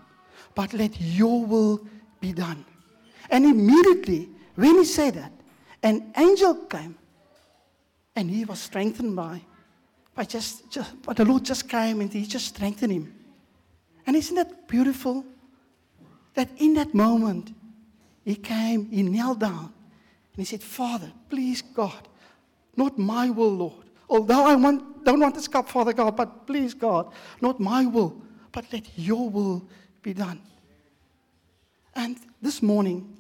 but 0.54 0.73
let 0.73 1.00
your 1.00 1.45
will 1.45 1.87
be 2.21 2.33
done. 2.33 2.64
And 3.28 3.45
immediately, 3.45 4.28
when 4.54 4.76
he 4.76 4.85
said 4.85 5.14
that, 5.14 5.33
an 5.83 6.12
angel 6.16 6.54
came 6.54 6.97
and 8.14 8.30
he 8.30 8.45
was 8.45 8.61
strengthened 8.61 9.14
by, 9.16 9.42
by 10.14 10.25
just, 10.25 10.71
just 10.71 11.02
but 11.02 11.16
the 11.16 11.25
Lord 11.25 11.45
just 11.45 11.68
came 11.68 12.00
and 12.00 12.12
he 12.12 12.25
just 12.25 12.47
strengthened 12.47 12.92
him. 12.92 13.14
And 14.06 14.14
isn't 14.14 14.37
that 14.37 14.68
beautiful? 14.68 15.25
That 16.35 16.50
in 16.59 16.75
that 16.75 16.95
moment, 16.95 17.52
he 18.25 18.37
came, 18.37 18.88
he 18.90 19.02
knelt 19.02 19.40
down, 19.40 19.73
and 20.37 20.45
he 20.45 20.45
said, 20.45 20.62
Father, 20.62 21.11
please, 21.31 21.62
God, 21.62 22.09
not 22.76 22.99
my 22.99 23.31
will, 23.31 23.55
Lord. 23.55 23.87
Although 24.09 24.45
I 24.45 24.55
want, 24.55 25.05
don't 25.05 25.19
want 25.19 25.35
this 25.35 25.49
cup, 25.49 25.69
Father 25.69 25.95
God, 25.95 26.14
but 26.14 26.47
please, 26.47 26.75
God, 26.75 27.11
not 27.40 27.59
my 27.59 27.87
will, 27.87 28.21
but 28.52 28.66
let 28.71 28.87
your 28.99 29.31
will 29.31 29.66
be 30.02 30.12
done. 30.12 30.40
And 31.95 32.19
this 32.43 32.62
morning, 32.62 33.16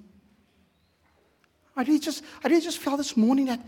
I 1.74 1.82
really 1.82 1.98
just, 1.98 2.22
I 2.44 2.48
really 2.48 2.60
just 2.60 2.78
felt 2.78 2.98
this 2.98 3.16
morning 3.16 3.46
that 3.46 3.60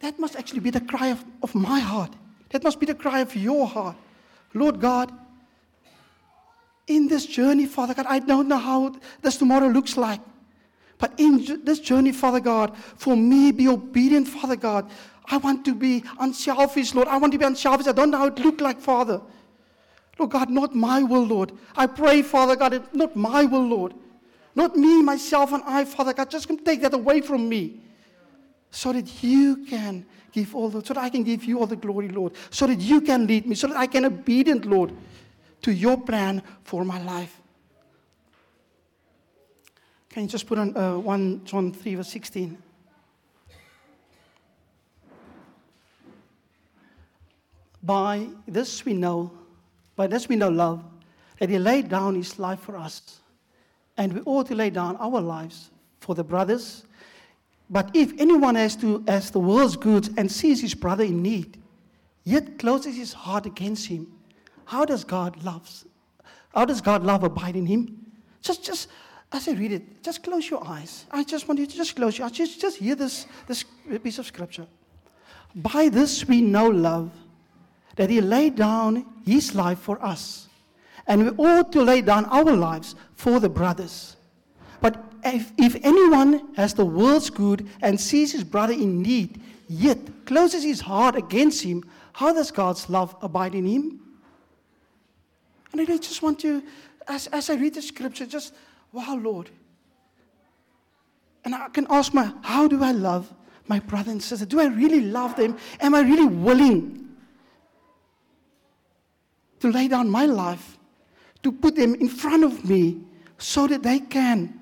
that 0.00 0.18
must 0.18 0.34
actually 0.34 0.60
be 0.60 0.70
the 0.70 0.80
cry 0.80 1.08
of, 1.08 1.22
of 1.42 1.54
my 1.54 1.80
heart. 1.80 2.14
That 2.50 2.64
must 2.64 2.80
be 2.80 2.86
the 2.86 2.94
cry 2.94 3.20
of 3.20 3.36
your 3.36 3.66
heart. 3.66 3.96
Lord 4.54 4.80
God, 4.80 5.12
in 6.86 7.08
this 7.08 7.26
journey, 7.26 7.66
Father 7.66 7.92
God, 7.92 8.06
I 8.08 8.20
don't 8.20 8.48
know 8.48 8.56
how 8.56 8.94
this 9.20 9.36
tomorrow 9.36 9.68
looks 9.68 9.98
like. 9.98 10.20
But 10.98 11.14
in 11.18 11.64
this 11.64 11.78
journey, 11.80 12.12
Father 12.12 12.40
God, 12.40 12.76
for 12.96 13.16
me, 13.16 13.52
be 13.52 13.68
obedient, 13.68 14.28
Father 14.28 14.56
God. 14.56 14.90
I 15.26 15.36
want 15.36 15.64
to 15.66 15.74
be 15.74 16.02
unselfish, 16.18 16.94
Lord. 16.94 17.08
I 17.08 17.18
want 17.18 17.32
to 17.32 17.38
be 17.38 17.44
unselfish. 17.44 17.86
I 17.86 17.92
don't 17.92 18.10
know 18.10 18.18
how 18.18 18.26
it 18.26 18.38
looks 18.38 18.60
like, 18.60 18.80
Father. 18.80 19.20
Lord 20.18 20.32
God, 20.32 20.50
not 20.50 20.74
my 20.74 21.02
will, 21.02 21.24
Lord. 21.24 21.52
I 21.76 21.86
pray, 21.86 22.22
Father 22.22 22.56
God, 22.56 22.82
not 22.92 23.14
my 23.14 23.44
will, 23.44 23.66
Lord. 23.66 23.94
Not 24.54 24.76
me, 24.76 25.02
myself, 25.02 25.52
and 25.52 25.62
I, 25.64 25.84
Father 25.84 26.12
God. 26.12 26.30
Just 26.30 26.48
come 26.48 26.58
take 26.58 26.80
that 26.82 26.94
away 26.94 27.20
from 27.20 27.48
me 27.48 27.80
so 28.70 28.92
that 28.92 29.22
you 29.22 29.64
can 29.66 30.04
give 30.32 30.54
all 30.54 30.68
the, 30.68 30.84
so 30.84 30.94
that 30.94 31.04
I 31.04 31.08
can 31.08 31.22
give 31.22 31.44
you 31.44 31.60
all 31.60 31.66
the 31.66 31.76
glory, 31.76 32.08
Lord, 32.08 32.32
so 32.50 32.66
that 32.66 32.80
you 32.80 33.00
can 33.00 33.26
lead 33.26 33.46
me, 33.46 33.54
so 33.54 33.68
that 33.68 33.76
I 33.76 33.86
can 33.86 34.04
obedient, 34.04 34.64
Lord, 34.66 34.92
to 35.62 35.72
your 35.72 35.96
plan 35.96 36.42
for 36.64 36.84
my 36.84 37.00
life. 37.02 37.37
Can 40.10 40.24
you 40.24 40.28
just 40.28 40.46
put 40.46 40.58
on 40.58 40.76
uh, 40.76 40.98
1 40.98 41.44
John 41.44 41.72
3, 41.72 41.94
verse 41.96 42.08
16? 42.08 42.58
By 47.82 48.28
this 48.46 48.84
we 48.84 48.94
know, 48.94 49.30
by 49.96 50.06
this 50.06 50.28
we 50.28 50.36
know 50.36 50.48
love, 50.48 50.82
that 51.38 51.48
he 51.48 51.58
laid 51.58 51.88
down 51.88 52.14
his 52.14 52.38
life 52.38 52.60
for 52.60 52.76
us. 52.76 53.20
And 53.96 54.12
we 54.12 54.20
ought 54.24 54.46
to 54.48 54.54
lay 54.54 54.70
down 54.70 54.96
our 54.96 55.20
lives 55.20 55.70
for 56.00 56.14
the 56.14 56.24
brothers 56.24 56.84
but 57.70 57.90
if 57.94 58.12
anyone 58.18 58.54
has, 58.54 58.76
to, 58.76 59.04
has 59.06 59.30
the 59.30 59.40
world's 59.40 59.76
goods 59.76 60.10
and 60.16 60.30
sees 60.30 60.60
his 60.60 60.74
brother 60.74 61.04
in 61.04 61.22
need, 61.22 61.60
yet 62.24 62.58
closes 62.58 62.96
his 62.96 63.12
heart 63.12 63.46
against 63.46 63.86
him, 63.86 64.06
how 64.64 64.84
does 64.84 65.04
God 65.04 65.42
love? 65.44 65.84
How 66.54 66.64
does 66.64 66.80
God 66.80 67.04
love 67.04 67.24
abide 67.24 67.56
in 67.56 67.66
him? 67.66 68.06
Just, 68.40 68.64
just 68.64 68.88
as 69.32 69.46
I 69.46 69.52
read 69.52 69.72
it, 69.72 70.02
just 70.02 70.22
close 70.22 70.48
your 70.48 70.66
eyes. 70.66 71.04
I 71.10 71.22
just 71.22 71.46
want 71.48 71.60
you 71.60 71.66
to 71.66 71.76
just 71.76 71.94
close 71.94 72.16
your 72.16 72.26
eyes. 72.26 72.32
Just, 72.32 72.60
just 72.60 72.78
hear 72.78 72.94
this, 72.94 73.26
this 73.46 73.64
piece 74.02 74.18
of 74.18 74.26
scripture. 74.26 74.66
By 75.54 75.88
this 75.88 76.26
we 76.26 76.40
know 76.40 76.68
love, 76.68 77.10
that 77.96 78.10
he 78.10 78.20
laid 78.20 78.56
down 78.56 79.04
his 79.26 79.54
life 79.54 79.80
for 79.80 80.02
us. 80.04 80.48
And 81.06 81.36
we 81.36 81.44
ought 81.44 81.72
to 81.72 81.82
lay 81.82 82.00
down 82.00 82.26
our 82.26 82.44
lives 82.54 82.94
for 83.14 83.40
the 83.40 83.48
brothers. 83.48 84.16
But 84.80 85.02
if, 85.24 85.52
if 85.58 85.74
anyone 85.82 86.54
has 86.54 86.74
the 86.74 86.84
world's 86.84 87.28
good 87.28 87.66
and 87.82 88.00
sees 88.00 88.32
his 88.32 88.44
brother 88.44 88.72
in 88.72 89.02
need, 89.02 89.42
yet 89.68 89.98
closes 90.26 90.62
his 90.62 90.80
heart 90.80 91.16
against 91.16 91.62
him, 91.64 91.84
how 92.12 92.32
does 92.32 92.50
God's 92.50 92.88
love 92.88 93.16
abide 93.20 93.54
in 93.54 93.66
him? 93.66 94.00
And 95.72 95.80
I 95.80 95.84
just 95.84 96.22
want 96.22 96.38
to, 96.40 96.62
as, 97.06 97.26
as 97.28 97.50
I 97.50 97.54
read 97.54 97.74
the 97.74 97.82
scripture, 97.82 98.26
just, 98.26 98.54
wow, 98.92 99.16
Lord. 99.16 99.50
And 101.44 101.54
I 101.54 101.68
can 101.68 101.86
ask 101.90 102.12
my, 102.12 102.32
how 102.42 102.68
do 102.68 102.82
I 102.82 102.92
love 102.92 103.32
my 103.68 103.78
brother 103.80 104.10
and 104.10 104.22
sister? 104.22 104.46
Do 104.46 104.60
I 104.60 104.66
really 104.66 105.00
love 105.00 105.36
them? 105.36 105.56
Am 105.80 105.94
I 105.94 106.00
really 106.00 106.26
willing 106.26 107.08
to 109.60 109.70
lay 109.70 109.88
down 109.88 110.08
my 110.08 110.26
life, 110.26 110.78
to 111.42 111.52
put 111.52 111.74
them 111.74 111.94
in 111.94 112.08
front 112.08 112.44
of 112.44 112.68
me 112.68 113.00
so 113.38 113.66
that 113.66 113.82
they 113.82 113.98
can 114.00 114.54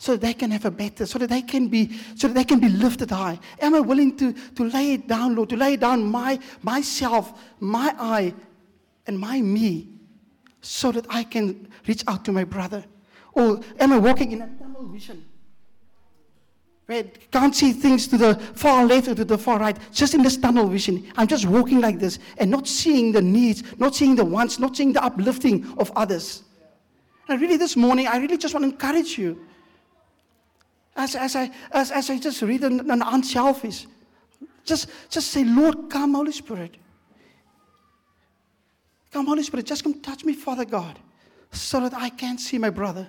so 0.00 0.12
that 0.12 0.20
they 0.20 0.32
can 0.32 0.52
have 0.52 0.64
a 0.64 0.70
better, 0.70 1.04
so 1.06 1.18
that 1.18 1.28
they 1.28 1.42
can 1.42 1.66
be, 1.66 1.98
so 2.14 2.28
that 2.28 2.34
they 2.34 2.44
can 2.44 2.60
be 2.60 2.68
lifted 2.68 3.10
high. 3.10 3.38
Am 3.60 3.74
I 3.74 3.80
willing 3.80 4.16
to, 4.18 4.32
to 4.32 4.64
lay 4.68 4.92
it 4.92 5.08
down, 5.08 5.34
Lord, 5.34 5.48
to 5.48 5.56
lay 5.56 5.76
down 5.76 6.04
my 6.04 6.38
myself, 6.62 7.32
my 7.58 7.92
I, 7.98 8.32
and 9.08 9.18
my 9.18 9.40
me, 9.40 9.88
so 10.60 10.92
that 10.92 11.04
I 11.10 11.24
can 11.24 11.68
reach 11.88 12.04
out 12.06 12.24
to 12.26 12.32
my 12.32 12.44
brother? 12.44 12.84
Or 13.32 13.60
am 13.78 13.92
I 13.92 13.98
walking 13.98 14.32
in 14.32 14.42
a 14.42 14.46
tunnel 14.46 14.86
vision? 14.86 15.24
I 16.90 17.02
can't 17.30 17.54
see 17.54 17.72
things 17.72 18.08
to 18.08 18.16
the 18.16 18.34
far 18.34 18.86
left 18.86 19.08
or 19.08 19.14
to 19.14 19.24
the 19.24 19.36
far 19.36 19.58
right, 19.58 19.76
just 19.92 20.14
in 20.14 20.22
this 20.22 20.38
tunnel 20.38 20.66
vision. 20.68 21.12
I'm 21.16 21.26
just 21.26 21.44
walking 21.44 21.80
like 21.80 21.98
this 21.98 22.18
and 22.38 22.50
not 22.50 22.66
seeing 22.66 23.12
the 23.12 23.20
needs, 23.20 23.62
not 23.78 23.94
seeing 23.94 24.16
the 24.16 24.24
wants, 24.24 24.58
not 24.58 24.76
seeing 24.76 24.94
the 24.94 25.04
uplifting 25.04 25.70
of 25.76 25.92
others. 25.94 26.44
And 27.28 27.40
really, 27.40 27.58
this 27.58 27.76
morning, 27.76 28.06
I 28.06 28.16
really 28.16 28.38
just 28.38 28.54
want 28.54 28.64
to 28.64 28.70
encourage 28.70 29.18
you 29.18 29.38
as, 30.96 31.14
as, 31.14 31.36
I, 31.36 31.50
as, 31.72 31.90
as 31.90 32.08
I 32.08 32.18
just 32.18 32.40
read 32.40 32.64
an, 32.64 32.90
an 32.90 33.02
unselfish, 33.02 33.86
just, 34.64 34.88
just 35.10 35.28
say, 35.28 35.44
Lord, 35.44 35.90
come, 35.90 36.14
Holy 36.14 36.32
Spirit. 36.32 36.76
Come, 39.12 39.26
Holy 39.26 39.42
Spirit, 39.42 39.66
just 39.66 39.84
come 39.84 40.00
touch 40.00 40.24
me, 40.24 40.32
Father 40.32 40.64
God, 40.64 40.98
so 41.52 41.80
that 41.80 41.94
I 41.94 42.08
can 42.08 42.38
see 42.38 42.56
my 42.56 42.70
brother, 42.70 43.06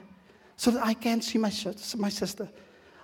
so 0.59 0.71
that 0.71 0.85
I 0.85 0.93
can 0.93 1.21
see 1.21 1.37
my, 1.37 1.53
my 1.95 2.09
sister. 2.09 2.49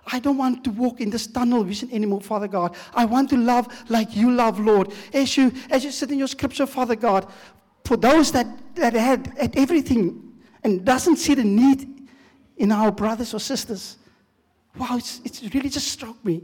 I 0.08 0.20
don't 0.20 0.38
want 0.38 0.66
to 0.66 0.72
walk 0.72 1.00
in 1.00 1.10
this 1.10 1.26
tunnel 1.26 1.64
vision 1.64 1.90
anymore, 1.94 2.20
Father 2.20 2.50
God. 2.50 2.76
I 2.94 3.06
want 3.06 3.30
to 3.30 3.38
love 3.38 3.70
like 3.88 4.14
you 4.14 4.30
love, 4.30 4.60
Lord. 4.60 4.92
As 5.14 5.38
you, 5.38 5.54
as 5.70 5.86
you 5.86 5.92
sit 5.92 6.12
in 6.12 6.20
your 6.20 6.28
scripture, 6.28 6.66
Father 6.66 6.98
God, 6.98 7.32
for 7.86 7.96
those 7.96 8.34
that, 8.34 8.46
that 8.76 8.92
had, 8.92 9.28
had 9.38 9.56
everything 9.56 10.34
and 10.66 10.84
doesn't 10.84 11.16
see 11.16 11.34
the 11.34 11.46
need 11.46 12.10
in 12.58 12.74
our 12.74 12.92
brothers 12.92 13.34
or 13.34 13.40
sisters, 13.40 14.00
wow, 14.78 14.98
it's, 14.98 15.22
it's 15.24 15.42
really 15.56 15.70
just 15.70 15.88
struck 15.88 16.26
me. 16.26 16.44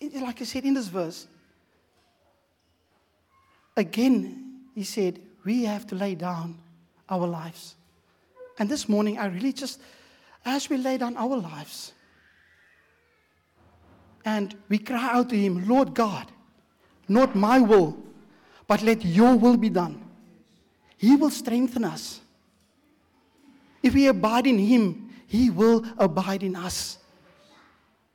Like 0.00 0.40
I 0.40 0.44
said 0.44 0.64
in 0.64 0.72
this 0.72 0.88
verse, 0.88 1.26
again, 3.76 4.49
he 4.80 4.84
said, 4.84 5.20
we 5.44 5.64
have 5.64 5.86
to 5.86 5.94
lay 5.94 6.14
down 6.14 6.56
our 7.10 7.26
lives. 7.26 7.74
And 8.58 8.66
this 8.66 8.88
morning, 8.88 9.18
I 9.18 9.26
really 9.26 9.52
just, 9.52 9.78
as 10.42 10.70
we 10.70 10.78
lay 10.78 10.96
down 10.96 11.18
our 11.18 11.36
lives, 11.36 11.92
and 14.24 14.56
we 14.70 14.78
cry 14.78 15.10
out 15.12 15.28
to 15.28 15.36
Him, 15.36 15.68
Lord 15.68 15.92
God, 15.92 16.28
not 17.08 17.36
my 17.36 17.60
will, 17.60 17.94
but 18.66 18.80
let 18.80 19.04
your 19.04 19.36
will 19.36 19.58
be 19.58 19.68
done. 19.68 20.02
He 20.96 21.14
will 21.14 21.28
strengthen 21.28 21.84
us. 21.84 22.22
If 23.82 23.92
we 23.92 24.06
abide 24.06 24.46
in 24.46 24.58
Him, 24.58 25.10
He 25.26 25.50
will 25.50 25.84
abide 25.98 26.42
in 26.42 26.56
us. 26.56 26.96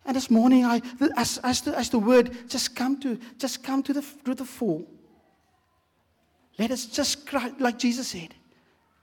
And 0.03 0.15
this 0.15 0.31
morning, 0.31 0.65
I, 0.65 0.81
as, 1.15 1.37
as, 1.43 1.61
the, 1.61 1.77
as 1.77 1.91
the 1.91 1.99
word 1.99 2.35
just 2.49 2.75
come 2.75 2.99
to, 3.01 3.19
just 3.37 3.63
come 3.63 3.83
to 3.83 3.93
the, 3.93 4.03
to 4.23 4.33
the 4.33 4.45
fore. 4.45 4.81
Let 6.57 6.71
us 6.71 6.85
just 6.85 7.25
cry, 7.25 7.51
like 7.59 7.77
Jesus 7.77 8.09
said, 8.09 8.33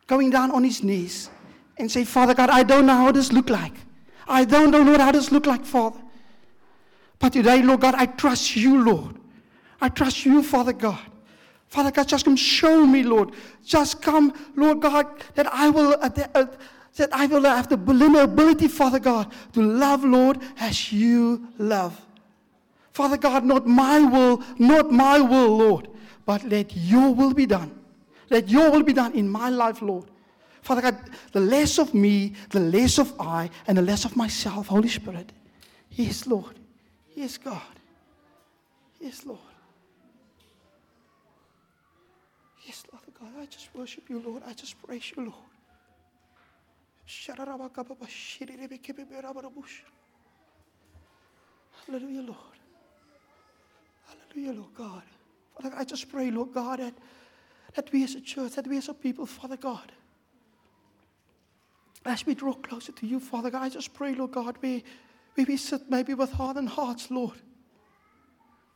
going 0.07 0.31
down 0.31 0.51
on 0.51 0.65
his 0.65 0.83
knees, 0.83 1.31
and 1.79 1.91
say, 1.91 2.05
Father 2.05 2.35
God, 2.35 2.51
I 2.51 2.63
don't 2.63 2.87
know 2.87 2.97
how 2.97 3.13
this 3.13 3.33
look 3.33 3.51
like. 3.51 3.75
I 4.29 4.45
don't 4.45 4.71
know, 4.71 4.83
Lord, 4.83 5.01
how 5.01 5.13
this 5.13 5.33
look 5.33 5.47
like, 5.47 5.65
Father. 5.65 6.01
But 7.19 7.33
today, 7.33 7.63
Lord 7.63 7.81
God, 7.81 7.95
I 7.95 8.07
trust 8.07 8.57
you, 8.57 8.83
Lord. 8.83 9.17
I 9.81 9.89
trust 9.89 10.25
you, 10.25 10.43
Father 10.43 10.73
God. 10.73 10.99
Father 11.69 11.91
God, 11.91 12.09
just 12.09 12.25
come 12.25 12.37
show 12.37 12.85
me, 12.87 13.03
Lord. 13.03 13.33
Just 13.65 14.03
come, 14.03 14.33
Lord 14.57 14.81
God, 14.83 15.07
that 15.35 15.47
I 15.53 15.71
will 15.71 15.95
uh, 15.95 16.11
uh, 16.35 16.47
that 16.97 17.09
I 17.13 17.27
will 17.27 17.45
have 17.45 17.69
the 17.69 17.77
ability, 17.77 18.69
Father 18.69 18.99
God, 18.99 19.33
to 19.55 19.63
love, 19.63 20.05
Lord, 20.05 20.39
as 20.59 20.93
you 20.93 21.49
love. 21.59 21.99
Father 22.93 23.17
God, 23.17 23.45
not 23.45 23.67
my 23.67 24.01
will, 24.01 24.43
not 24.59 24.91
my 24.91 25.19
will, 25.19 25.57
Lord, 25.57 25.89
but 26.25 26.45
let 26.45 26.77
your 26.77 27.15
will 27.15 27.35
be 27.35 27.47
done. 27.47 27.79
Let 28.31 28.49
your 28.49 28.71
will 28.71 28.83
be 28.83 28.93
done 28.93 29.13
in 29.13 29.29
my 29.29 29.51
life, 29.51 29.83
Lord. 29.83 30.07
Father 30.63 30.81
God, 30.81 30.97
the 31.33 31.41
less 31.41 31.79
of 31.79 31.93
me, 31.93 32.35
the 32.51 32.61
less 32.61 32.99
of 32.99 33.13
I, 33.21 33.51
and 33.67 33.77
the 33.77 33.83
less 33.83 34.05
of 34.05 34.17
myself, 34.17 34.69
Holy 34.69 34.89
Spirit. 34.89 35.33
Yes, 35.91 36.27
Lord. 36.27 36.59
Yes, 37.15 37.37
God. 37.37 37.61
Yes, 39.01 39.27
Lord. 39.27 39.39
Yes, 42.65 42.85
Father 42.91 43.13
God, 43.19 43.31
I 43.41 43.47
just 43.47 43.75
worship 43.75 44.09
you, 44.09 44.21
Lord. 44.21 44.43
I 44.47 44.53
just 44.55 44.81
praise 44.83 45.13
you, 45.17 45.25
Lord. 45.25 45.37
Hallelujah, 51.87 52.23
Lord. 52.23 52.39
Hallelujah, 54.07 54.53
Lord 54.53 54.75
God. 54.75 55.03
Father, 55.61 55.75
I 55.77 55.85
just 55.85 56.11
pray, 56.11 56.31
Lord 56.31 56.53
God, 56.53 56.79
that, 56.81 56.95
that 57.75 57.93
we 57.93 58.05
as 58.05 58.15
a 58.15 58.21
church, 58.21 58.53
that 58.53 58.67
we 58.67 58.79
as 58.79 58.89
a 58.89 58.95
people, 58.95 59.27
Father 59.27 59.57
God, 59.57 59.93
as 62.05 62.27
we 62.27 62.35
draw 62.35 62.55
closer 62.55 62.93
to 62.93 63.07
you, 63.07 63.21
Father 63.21 63.51
God, 63.51 63.63
I 63.63 63.69
just 63.69 63.95
pray, 63.95 64.15
Lord 64.15 64.33
God, 64.33 64.57
we, 64.61 64.83
we, 65.37 65.45
we 65.45 65.57
sit 65.57 65.83
maybe 65.89 66.15
with 66.15 66.33
hardened 66.33 66.71
hearts, 66.71 67.11
Lord. 67.11 67.39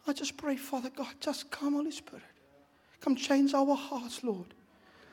I 0.06 0.12
just 0.12 0.36
pray, 0.36 0.56
Father 0.56 0.90
God, 0.90 1.14
just 1.20 1.50
come, 1.50 1.74
Holy 1.74 1.90
Spirit. 1.90 2.22
Come 3.00 3.16
change 3.16 3.54
our 3.54 3.74
hearts, 3.74 4.22
Lord. 4.22 4.54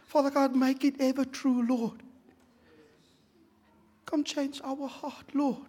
Father 0.06 0.30
God, 0.30 0.56
make 0.56 0.84
it 0.84 0.96
ever 1.00 1.26
true, 1.26 1.66
Lord. 1.68 2.04
Come 4.06 4.24
change 4.24 4.62
our 4.64 4.88
heart, 4.88 5.26
Lord. 5.34 5.66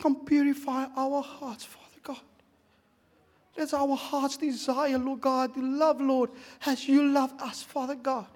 Come 0.00 0.24
purify 0.24 0.86
our 0.96 1.22
hearts, 1.22 1.64
Father 1.64 2.00
God. 2.02 2.20
Let 3.58 3.74
our 3.74 3.96
hearts 3.96 4.36
desire, 4.36 4.96
Lord 4.98 5.20
God, 5.20 5.54
to 5.54 5.60
love, 5.60 6.00
Lord, 6.00 6.30
as 6.64 6.88
you 6.88 7.10
love 7.10 7.32
us, 7.40 7.60
Father 7.60 7.96
God. 7.96 8.26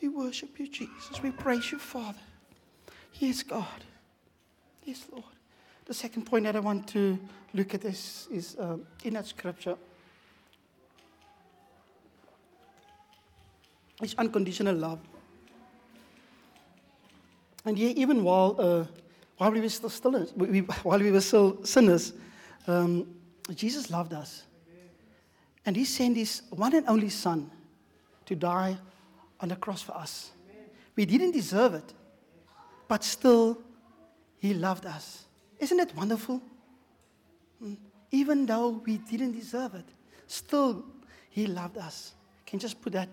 We 0.00 0.08
worship 0.08 0.60
you, 0.60 0.68
Jesus. 0.68 1.20
We 1.20 1.32
praise 1.32 1.72
you, 1.72 1.80
Father. 1.80 2.20
Yes, 3.14 3.42
God. 3.42 3.66
Yes, 4.84 5.04
Lord. 5.10 5.24
The 5.86 5.94
second 5.94 6.22
point 6.22 6.44
that 6.44 6.54
I 6.54 6.60
want 6.60 6.86
to 6.88 7.18
look 7.52 7.74
at 7.74 7.84
is, 7.84 8.28
is 8.30 8.56
um, 8.60 8.86
in 9.02 9.14
that 9.14 9.26
scripture. 9.26 9.76
It's 14.00 14.14
unconditional 14.14 14.76
love. 14.76 15.00
And 17.64 17.76
yet, 17.76 17.96
even 17.96 18.22
while, 18.22 18.54
uh, 18.56 18.84
while 19.38 19.50
we 19.50 19.60
were 19.60 19.68
still, 19.68 19.90
still 19.90 20.28
we, 20.36 20.60
while 20.60 21.00
we 21.00 21.10
were 21.10 21.20
still 21.20 21.64
sinners, 21.64 22.12
um, 22.68 23.06
Jesus 23.52 23.90
loved 23.90 24.12
us. 24.12 24.44
And 25.66 25.76
he 25.76 25.84
sent 25.84 26.16
his 26.16 26.42
one 26.50 26.74
and 26.74 26.86
only 26.88 27.08
son 27.08 27.50
to 28.26 28.34
die 28.34 28.76
on 29.40 29.48
the 29.48 29.56
cross 29.56 29.82
for 29.82 29.96
us. 29.96 30.30
We 30.96 31.04
didn't 31.04 31.32
deserve 31.32 31.74
it, 31.74 31.92
but 32.86 33.02
still, 33.02 33.58
he 34.38 34.54
loved 34.54 34.86
us. 34.86 35.24
Isn't 35.58 35.80
it 35.80 35.94
wonderful? 35.96 36.40
Hmm. 37.58 37.74
Even 38.10 38.46
though 38.46 38.82
we 38.84 38.98
didn't 38.98 39.32
deserve 39.32 39.74
it, 39.74 39.86
still, 40.26 40.84
he 41.30 41.46
loved 41.46 41.78
us. 41.78 42.12
Can 42.46 42.58
you 42.58 42.60
just 42.60 42.80
put 42.80 42.92
that? 42.92 43.08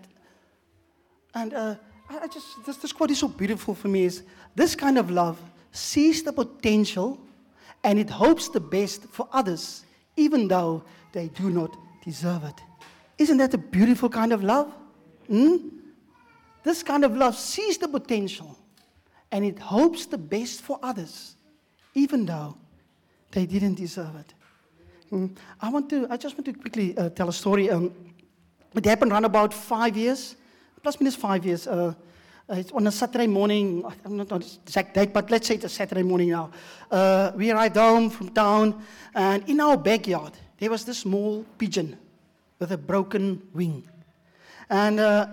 And 1.34 1.54
uh, 1.54 1.74
I 2.08 2.26
just, 2.26 2.46
this, 2.66 2.76
this 2.76 2.92
quote 2.92 3.10
is 3.10 3.18
so 3.18 3.28
beautiful 3.28 3.74
for 3.74 3.88
me 3.88 4.04
is 4.04 4.22
this 4.54 4.74
kind 4.74 4.98
of 4.98 5.10
love 5.10 5.40
sees 5.72 6.22
the 6.22 6.32
potential 6.32 7.18
and 7.82 7.98
it 7.98 8.10
hopes 8.10 8.48
the 8.48 8.60
best 8.60 9.04
for 9.04 9.28
others, 9.32 9.84
even 10.16 10.48
though 10.48 10.84
they 11.12 11.28
do 11.28 11.50
not 11.50 11.76
deserve 12.04 12.44
it. 12.44 12.60
Isn't 13.18 13.36
that 13.38 13.54
a 13.54 13.58
beautiful 13.58 14.08
kind 14.08 14.32
of 14.32 14.42
love? 14.42 14.72
Hmm? 15.28 15.56
This 16.62 16.82
kind 16.82 17.04
of 17.04 17.16
love 17.16 17.36
sees 17.36 17.78
the 17.78 17.88
potential 17.88 18.58
and 19.30 19.44
it 19.44 19.58
hopes 19.58 20.06
the 20.06 20.18
best 20.18 20.62
for 20.62 20.78
others, 20.82 21.36
even 21.94 22.26
though 22.26 22.56
they 23.30 23.46
didn't 23.46 23.74
deserve 23.74 24.14
it. 24.16 24.34
Hmm? 25.10 25.26
I 25.60 25.68
want 25.70 25.88
to, 25.90 26.06
I 26.10 26.16
just 26.16 26.36
want 26.36 26.46
to 26.46 26.52
quickly 26.52 26.96
uh, 26.96 27.10
tell 27.10 27.28
a 27.28 27.32
story. 27.32 27.70
Um, 27.70 27.92
it 28.74 28.84
happened 28.84 29.12
around 29.12 29.24
about 29.24 29.52
five 29.52 29.96
years 29.96 30.36
plus 30.82 31.00
minus 31.00 31.14
five 31.14 31.44
years. 31.44 31.66
Uh, 31.66 31.94
uh, 32.50 32.54
it's 32.54 32.72
on 32.72 32.86
a 32.86 32.92
Saturday 32.92 33.26
morning, 33.26 33.84
I'm 34.04 34.16
not 34.16 34.32
on 34.32 34.42
exact 34.42 34.94
date, 34.94 35.12
but 35.12 35.30
let's 35.30 35.46
say 35.46 35.54
it's 35.54 35.64
a 35.64 35.68
Saturday 35.68 36.02
morning 36.02 36.30
now. 36.30 36.50
Uh, 36.90 37.32
we 37.36 37.50
arrived 37.50 37.76
home 37.76 38.10
from 38.10 38.30
town, 38.30 38.82
and 39.14 39.48
in 39.48 39.60
our 39.60 39.76
backyard, 39.76 40.32
there 40.58 40.70
was 40.70 40.84
this 40.84 40.98
small 40.98 41.44
pigeon 41.58 41.96
with 42.58 42.72
a 42.72 42.78
broken 42.78 43.42
wing. 43.54 43.88
And 44.70 45.00
uh, 45.00 45.26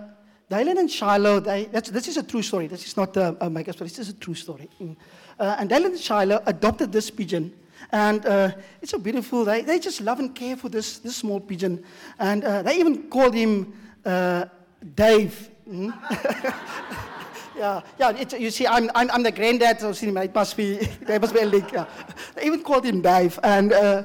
Dylan 0.50 0.78
and 0.78 0.90
Shiloh, 0.90 1.40
they, 1.40 1.66
this 1.66 2.08
is 2.08 2.16
a 2.16 2.22
true 2.22 2.42
story. 2.42 2.66
This 2.66 2.84
is 2.84 2.96
not 2.96 3.16
a, 3.16 3.36
a 3.44 3.48
makeup 3.48 3.74
story, 3.74 3.88
this 3.88 4.00
is 4.00 4.08
a 4.08 4.14
true 4.14 4.34
story. 4.34 4.68
Mm. 4.80 4.96
Uh, 5.38 5.56
and 5.58 5.70
Dylan 5.70 5.86
and 5.86 6.00
Shiloh 6.00 6.42
adopted 6.46 6.92
this 6.92 7.10
pigeon. 7.10 7.52
And 7.92 8.26
uh, 8.26 8.52
it's 8.82 8.90
so 8.90 8.98
beautiful. 8.98 9.44
They, 9.44 9.62
they 9.62 9.78
just 9.78 10.00
love 10.00 10.18
and 10.18 10.34
care 10.34 10.56
for 10.56 10.68
this, 10.68 10.98
this 10.98 11.16
small 11.16 11.40
pigeon. 11.40 11.82
And 12.18 12.44
uh, 12.44 12.62
they 12.62 12.78
even 12.78 13.08
called 13.08 13.34
him 13.34 13.72
uh, 14.04 14.46
Dave. 14.94 15.50
Hmm? 15.70 15.90
yeah, 17.56 17.80
yeah. 17.96 18.10
It, 18.10 18.40
you 18.40 18.50
see, 18.50 18.66
I'm, 18.66 18.90
I'm, 18.92 19.08
I'm 19.12 19.22
the 19.22 19.30
granddad, 19.30 19.78
so 19.78 19.90
it 19.90 20.34
must 20.34 20.56
be 20.56 20.78
there 21.02 21.20
must 21.20 21.32
be 21.32 21.40
a 21.40 21.46
link. 21.46 21.70
Yeah. 21.70 21.86
They 22.34 22.46
even 22.46 22.64
called 22.64 22.84
him 22.84 23.00
Dave, 23.02 23.38
and 23.44 23.72
uh, 23.72 24.02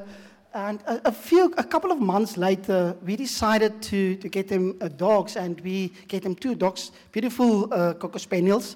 and 0.53 0.79
a, 0.85 1.07
a, 1.07 1.11
few, 1.11 1.51
a 1.57 1.63
couple 1.63 1.91
of 1.91 1.99
months 1.99 2.37
later, 2.37 2.95
we 3.03 3.15
decided 3.15 3.81
to 3.81 4.15
to 4.17 4.29
get 4.29 4.47
them 4.47 4.77
uh, 4.79 4.89
dogs, 4.89 5.37
and 5.37 5.59
we 5.61 5.91
get 6.07 6.21
them 6.21 6.35
two 6.35 6.53
dogs, 6.53 6.91
beautiful 7.11 7.73
uh, 7.73 7.95
cocker 7.95 8.19
spaniels. 8.19 8.75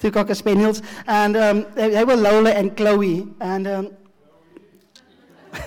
Two 0.00 0.10
cocker 0.10 0.34
spaniels, 0.34 0.82
and 1.06 1.36
um, 1.36 1.66
they, 1.74 1.90
they, 1.90 2.04
were 2.04 2.16
Lola 2.16 2.50
and 2.50 2.76
Chloe, 2.76 3.28
and 3.40 3.68
um, 3.68 3.90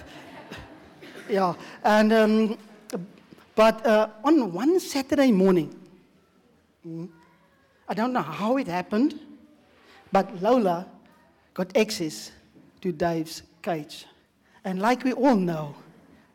yeah, 1.30 1.54
and. 1.86 2.12
Um, 2.12 2.58
but 3.56 3.86
uh, 3.86 4.10
on 4.24 4.54
one 4.54 4.80
Saturday 4.80 5.32
morning, 5.32 5.78
hmm, 6.84 7.06
I 7.88 7.94
don't 7.94 8.14
know 8.14 8.22
how 8.22 8.58
it 8.58 8.68
happened, 8.68 9.20
but 10.12 10.42
Lola 10.42 10.88
got 11.54 11.76
access 11.76 12.32
to 12.82 12.92
Dave's 12.92 13.44
cage. 13.62 14.06
And 14.64 14.80
like 14.80 15.04
we 15.04 15.14
all 15.14 15.36
know, 15.36 15.76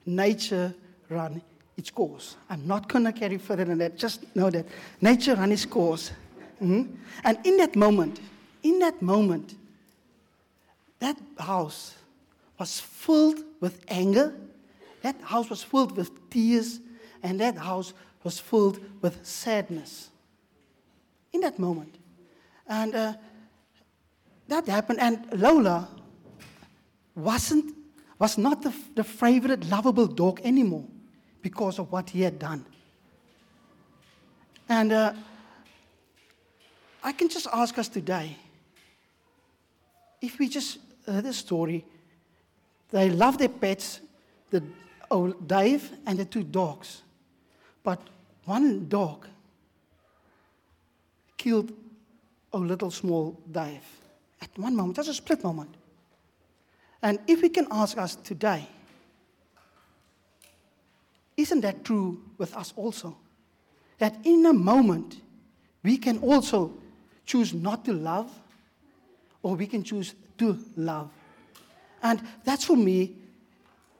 nature 0.04 0.74
ran 1.08 1.40
its 1.76 1.90
course. 1.90 2.36
I'm 2.50 2.66
not 2.66 2.88
going 2.88 3.04
to 3.04 3.12
carry 3.12 3.38
further 3.38 3.64
than 3.64 3.78
that. 3.78 3.96
Just 3.96 4.24
know 4.36 4.50
that 4.50 4.66
nature 5.00 5.34
ran 5.34 5.52
its 5.52 5.64
course. 5.64 6.10
Mm-hmm. 6.62 6.94
And 7.24 7.38
in 7.44 7.56
that 7.58 7.76
moment, 7.76 8.20
in 8.62 8.78
that 8.80 9.00
moment, 9.00 9.54
that 10.98 11.16
house 11.38 11.94
was 12.58 12.80
filled 12.80 13.42
with 13.60 13.84
anger. 13.88 14.34
That 15.02 15.20
house 15.20 15.50
was 15.50 15.62
filled 15.62 15.96
with 15.96 16.30
tears 16.30 16.80
and 17.26 17.40
that 17.40 17.58
house 17.58 17.92
was 18.22 18.38
filled 18.38 18.78
with 19.02 19.24
sadness 19.26 20.10
in 21.32 21.40
that 21.40 21.58
moment. 21.58 21.94
And 22.68 22.94
uh, 22.94 23.12
that 24.48 24.66
happened, 24.66 25.00
and 25.00 25.26
Lola 25.32 25.88
wasn't, 27.14 27.74
was 28.18 28.38
not 28.38 28.62
the, 28.62 28.72
the 28.94 29.04
favorite, 29.04 29.68
lovable 29.68 30.06
dog 30.06 30.40
anymore 30.44 30.84
because 31.42 31.78
of 31.78 31.90
what 31.90 32.10
he 32.10 32.22
had 32.22 32.38
done. 32.38 32.64
And 34.68 34.92
uh, 34.92 35.12
I 37.02 37.12
can 37.12 37.28
just 37.28 37.46
ask 37.52 37.76
us 37.78 37.88
today 37.88 38.36
if 40.20 40.38
we 40.38 40.48
just 40.48 40.78
heard 41.06 41.24
the 41.24 41.32
story, 41.32 41.84
they 42.90 43.10
love 43.10 43.38
their 43.38 43.48
pets, 43.48 44.00
the 44.50 44.62
old 45.10 45.46
Dave 45.46 45.90
and 46.06 46.18
the 46.18 46.24
two 46.24 46.42
dogs. 46.42 47.02
But 47.86 48.00
one 48.46 48.88
dog 48.88 49.28
killed 51.38 51.72
a 52.52 52.58
little 52.58 52.90
small 52.90 53.40
Dave 53.48 53.86
at 54.42 54.50
one 54.58 54.74
moment, 54.74 54.96
just 54.96 55.08
a 55.08 55.14
split 55.14 55.44
moment. 55.44 55.72
And 57.00 57.20
if 57.28 57.42
we 57.42 57.48
can 57.48 57.68
ask 57.70 57.96
us 57.96 58.16
today, 58.16 58.66
isn't 61.36 61.60
that 61.60 61.84
true 61.84 62.20
with 62.38 62.56
us 62.56 62.74
also? 62.74 63.16
That 63.98 64.16
in 64.24 64.44
a 64.46 64.52
moment, 64.52 65.20
we 65.84 65.96
can 65.96 66.18
also 66.18 66.72
choose 67.24 67.54
not 67.54 67.84
to 67.84 67.92
love, 67.92 68.32
or 69.44 69.54
we 69.54 69.68
can 69.68 69.84
choose 69.84 70.16
to 70.38 70.58
love. 70.76 71.08
And 72.02 72.20
that's 72.42 72.64
for 72.64 72.76
me. 72.76 73.14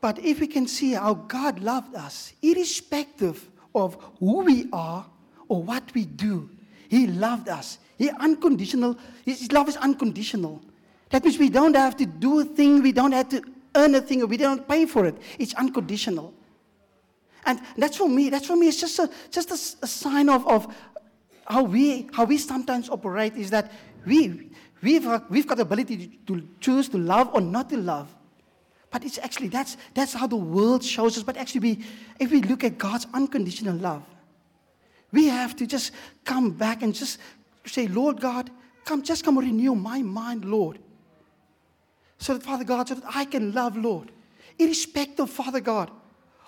But 0.01 0.19
if 0.19 0.41
we 0.41 0.49
can 0.49 0.67
see 0.67 0.95
how 0.95 1.15
God 1.15 1.61
loved 1.61 1.95
us, 1.95 2.33
irrespective 2.43 3.49
of 3.77 3.97
who 4.19 4.45
we 4.45 4.69
are 4.73 5.07
or 5.49 5.63
what 5.63 5.85
we 5.95 6.05
do, 6.05 6.51
He 6.89 7.07
loved 7.07 7.49
us. 7.49 7.79
He 7.99 8.11
unconditional. 8.11 8.99
His 9.25 9.51
love 9.53 9.69
is 9.69 9.77
unconditional. 9.77 10.63
That 11.11 11.25
means 11.25 11.39
we 11.39 11.49
don't 11.49 11.77
have 11.77 11.97
to 11.99 12.07
do 12.07 12.41
a 12.41 12.45
thing, 12.45 12.83
we 12.83 12.93
don't 12.93 13.13
have 13.13 13.29
to 13.31 13.43
earn 13.75 13.95
a 13.95 14.01
thing, 14.01 14.27
we 14.29 14.37
don't 14.37 14.67
pay 14.67 14.87
for 14.87 15.07
it. 15.07 15.17
It's 15.39 15.55
unconditional. 15.55 16.35
And 17.45 17.61
that's 17.77 17.97
for 17.97 18.09
me, 18.09 18.29
that's 18.29 18.47
for 18.47 18.57
me, 18.57 18.69
it's 18.69 18.81
just 18.81 18.99
a, 18.99 19.09
just 19.31 19.51
a, 19.51 19.85
a 19.85 19.87
sign 19.87 20.29
of, 20.29 20.47
of 20.49 20.75
how, 21.47 21.63
we, 21.63 22.09
how 22.13 22.25
we 22.25 22.39
sometimes 22.39 22.91
operate 22.91 23.37
is 23.37 23.51
that 23.51 23.71
we, 24.05 24.51
we've, 24.83 25.09
we've 25.29 25.47
got 25.47 25.59
the 25.59 25.63
ability 25.63 26.19
to 26.27 26.43
choose 26.61 26.89
to 26.89 26.99
love 26.99 27.31
or 27.33 27.41
not 27.41 27.71
to 27.71 27.77
love. 27.77 28.13
But 28.97 29.05
it's 29.05 29.19
actually, 29.19 29.49
that's, 29.49 29.77
that's 29.93 30.15
how 30.15 30.27
the 30.27 30.37
world 30.37 30.83
shows 30.83 31.19
us. 31.19 31.23
But 31.23 31.37
actually, 31.37 31.61
we, 31.61 31.85
if 32.19 32.31
we 32.31 32.41
look 32.41 32.65
at 32.65 32.79
God's 32.79 33.07
unconditional 33.13 33.77
love, 33.77 34.03
we 35.13 35.27
have 35.27 35.55
to 35.57 35.67
just 35.67 35.93
come 36.25 36.51
back 36.51 36.81
and 36.81 36.95
just 36.95 37.19
say, 37.67 37.89
Lord 37.89 38.23
God, 38.23 38.49
come, 38.87 39.03
just 39.03 39.23
come 39.23 39.39
renew 39.39 39.75
my 39.75 40.01
mind, 40.01 40.47
Lord. 40.47 40.79
So 42.17 42.33
that, 42.33 42.43
Father 42.43 42.65
God, 42.65 42.89
so 42.89 42.95
that 42.95 43.05
I 43.15 43.27
can 43.27 43.53
love, 43.53 43.77
Lord. 43.77 44.13
Irrespective, 44.59 45.29
Father 45.29 45.61
God, 45.61 45.91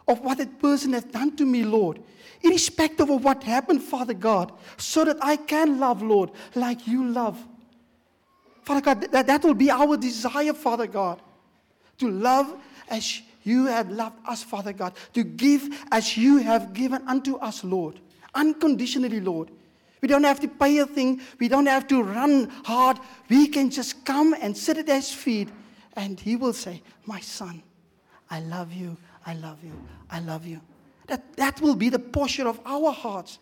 of 0.07 0.21
what 0.21 0.39
that 0.39 0.59
person 0.59 0.95
has 0.95 1.05
done 1.05 1.37
to 1.37 1.45
me, 1.45 1.65
Lord. 1.65 2.03
Irrespective 2.43 3.11
of 3.11 3.23
what 3.23 3.43
happened, 3.43 3.83
Father 3.83 4.15
God, 4.15 4.53
so 4.79 5.05
that 5.05 5.19
I 5.21 5.37
can 5.37 5.79
love, 5.79 6.01
Lord, 6.01 6.31
like 6.55 6.87
you 6.87 7.11
love. 7.11 7.47
Father 8.63 8.81
God, 8.81 9.13
that, 9.13 9.27
that 9.27 9.45
will 9.45 9.53
be 9.53 9.71
our 9.71 9.99
desire, 9.99 10.55
Father 10.55 10.87
God, 10.87 11.21
to 11.99 12.11
love 12.11 12.55
as 12.89 13.23
you 13.43 13.67
have 13.67 13.91
loved 13.91 14.17
us, 14.27 14.43
Father 14.43 14.73
God, 14.73 14.95
to 15.15 15.23
give 15.25 15.87
as 15.91 16.17
you 16.17 16.39
have 16.39 16.73
given 16.73 17.07
unto 17.09 17.37
us, 17.37 17.65
Lord, 17.65 18.01
unconditionally, 18.35 19.21
Lord. 19.21 19.51
We 20.01 20.09
don't 20.09 20.25
have 20.25 20.41
to 20.41 20.49
pay 20.49 20.79
a 20.79 20.87
thing. 20.87 21.21
We 21.41 21.49
don't 21.49 21.67
have 21.67 21.89
to 21.89 22.03
run 22.03 22.51
hard. 22.65 22.99
We 23.29 23.49
can 23.49 23.71
just 23.71 24.05
come 24.05 24.35
and 24.41 24.57
sit 24.57 24.79
at 24.79 24.89
his 24.89 25.13
feet, 25.13 25.49
and 25.95 26.21
he 26.21 26.37
will 26.37 26.53
say, 26.53 26.83
My 27.07 27.21
son, 27.21 27.63
I 28.31 28.41
love 28.41 28.73
you. 28.73 28.97
I 29.27 29.35
love 29.35 29.59
you. 29.63 29.73
I 30.11 30.21
love 30.21 30.47
you. 30.47 30.61
That, 31.07 31.37
that 31.37 31.61
will 31.61 31.75
be 31.75 31.89
the 31.89 31.99
posture 31.99 32.47
of 32.47 32.61
our 32.65 32.93
hearts. 32.93 33.39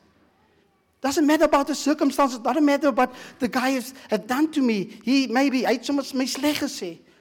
Doesn't 1.01 1.27
matter 1.27 1.45
about 1.45 1.67
the 1.67 1.75
circumstances, 1.75 2.39
doesn't 2.39 2.65
matter 2.65 2.89
about 2.89 3.15
the 3.39 3.49
guy 3.49 3.71
has, 3.71 3.93
done 4.27 4.51
to 4.53 4.63
me. 4.63 4.99
He 5.05 5.27
maybe 5.27 5.63
hy 5.63 5.75
het 5.75 5.85
soms 5.85 6.15
my 6.15 6.25
sleg. 6.25 6.57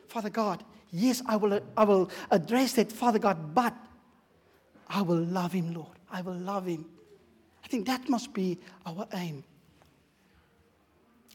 Father 0.08 0.30
God, 0.30 0.64
yes, 0.96 1.22
I 1.26 1.36
will 1.36 1.60
I 1.76 1.84
will 1.84 2.10
address 2.32 2.74
that 2.74 2.92
Father 2.92 3.20
God, 3.20 3.54
but 3.54 3.74
I 4.88 5.02
will 5.02 5.24
love 5.24 5.52
him, 5.52 5.74
Lord. 5.74 5.98
I 6.12 6.22
will 6.22 6.36
love 6.36 6.66
him. 6.66 6.86
I 7.64 7.68
think 7.68 7.88
that 7.88 8.08
must 8.10 8.34
be 8.34 8.60
our 8.86 9.08
aim. 9.14 9.44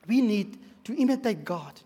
We 0.07 0.21
need 0.21 0.59
to 0.85 0.95
imitate 0.95 1.45
God 1.45 1.81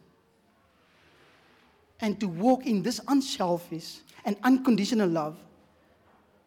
and 2.01 2.21
to 2.21 2.29
walk 2.29 2.67
in 2.67 2.83
this 2.83 3.01
unselfish 3.09 3.99
and 4.25 4.37
unconditional 4.43 5.09
love 5.09 5.39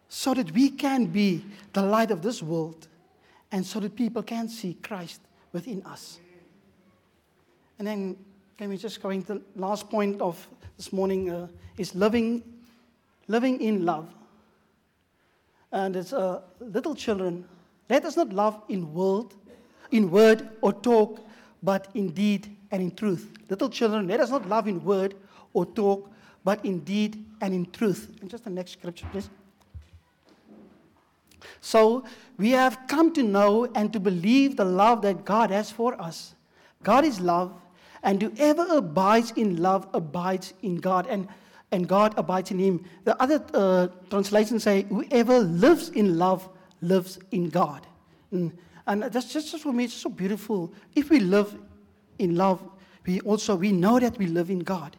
so 0.10 0.34
that 0.34 0.52
we 0.52 0.70
can 0.70 1.08
be 1.08 1.44
the 1.74 1.82
light 1.82 2.12
of 2.12 2.22
this 2.22 2.42
world 2.42 2.88
and 3.52 3.66
so 3.66 3.80
that 3.80 3.96
people 3.96 4.24
can 4.24 4.48
see 4.48 4.76
Christ 4.76 5.22
within 5.52 5.84
us. 5.84 6.20
And 7.80 7.88
then, 7.88 8.18
can 8.58 8.70
we 8.70 8.78
just 8.78 9.02
go 9.02 9.10
into 9.10 9.36
the 9.36 9.42
last 9.56 9.88
point 9.90 10.20
of 10.20 10.48
this 10.78 10.92
morning 10.92 11.30
uh, 11.30 11.48
is 11.78 11.94
living, 11.94 12.44
living 13.28 13.62
in 13.62 13.86
love. 13.86 14.08
And 15.72 15.96
it's 15.96 16.12
uh, 16.12 16.42
little 16.60 16.96
children, 16.96 17.46
let 17.90 18.04
us 18.06 18.18
not 18.18 18.30
love 18.30 18.62
in 18.68 18.94
word, 18.94 19.28
in 19.92 20.10
word 20.10 20.50
or 20.62 20.74
talk, 20.74 21.20
but 21.62 21.88
in 21.94 22.10
deed 22.10 22.56
and 22.72 22.82
in 22.82 22.96
truth. 22.96 23.32
Little 23.50 23.70
children, 23.70 24.08
let 24.08 24.20
us 24.20 24.32
not 24.32 24.48
love 24.50 24.68
in 24.68 24.84
word 24.84 25.14
or 25.54 25.66
talk, 25.66 26.10
but 26.44 26.64
in 26.66 26.80
deed 26.80 27.24
and 27.42 27.54
in 27.54 27.70
truth. 27.72 28.10
And 28.22 28.30
just 28.30 28.44
the 28.44 28.50
next 28.50 28.72
scripture, 28.72 29.08
please. 29.12 29.30
So 31.62 32.06
we 32.38 32.52
have 32.52 32.80
come 32.88 33.14
to 33.14 33.24
know 33.24 33.70
and 33.76 33.94
to 33.94 34.00
believe 34.00 34.58
the 34.58 34.66
love 34.66 35.02
that 35.04 35.26
God 35.26 35.52
has 35.52 35.70
for 35.70 36.00
us. 36.02 36.34
God 36.84 37.06
is 37.06 37.20
love, 37.20 37.54
and 38.08 38.22
whoever 38.22 38.66
abides 38.78 39.34
in 39.36 39.58
love 39.62 39.86
abides 39.94 40.54
in 40.62 40.78
God, 40.78 41.08
and, 41.08 41.28
and 41.74 41.90
God 41.90 42.14
abides 42.16 42.52
in 42.52 42.58
him. 42.58 42.86
The 43.04 43.22
other 43.22 43.44
uh, 43.54 43.90
translations 44.10 44.64
say, 44.64 44.84
whoever 44.84 45.40
lives 45.40 45.90
in 45.90 46.18
love 46.18 46.48
lives 46.80 47.20
in 47.32 47.50
God. 47.50 47.86
And, 48.32 48.58
and 48.88 49.04
that's 49.04 49.34
just, 49.34 49.52
just 49.52 49.62
for 49.62 49.74
me, 49.74 49.84
it's 49.84 49.94
so 49.94 50.10
beautiful. 50.10 50.72
If 50.96 51.10
we 51.10 51.20
live 51.20 51.54
in 52.18 52.38
love, 52.38 52.64
we 53.06 53.20
also 53.20 53.58
we 53.58 53.74
know 53.74 54.00
that 54.00 54.18
we 54.18 54.28
live 54.28 54.50
in 54.50 54.60
God. 54.60 54.96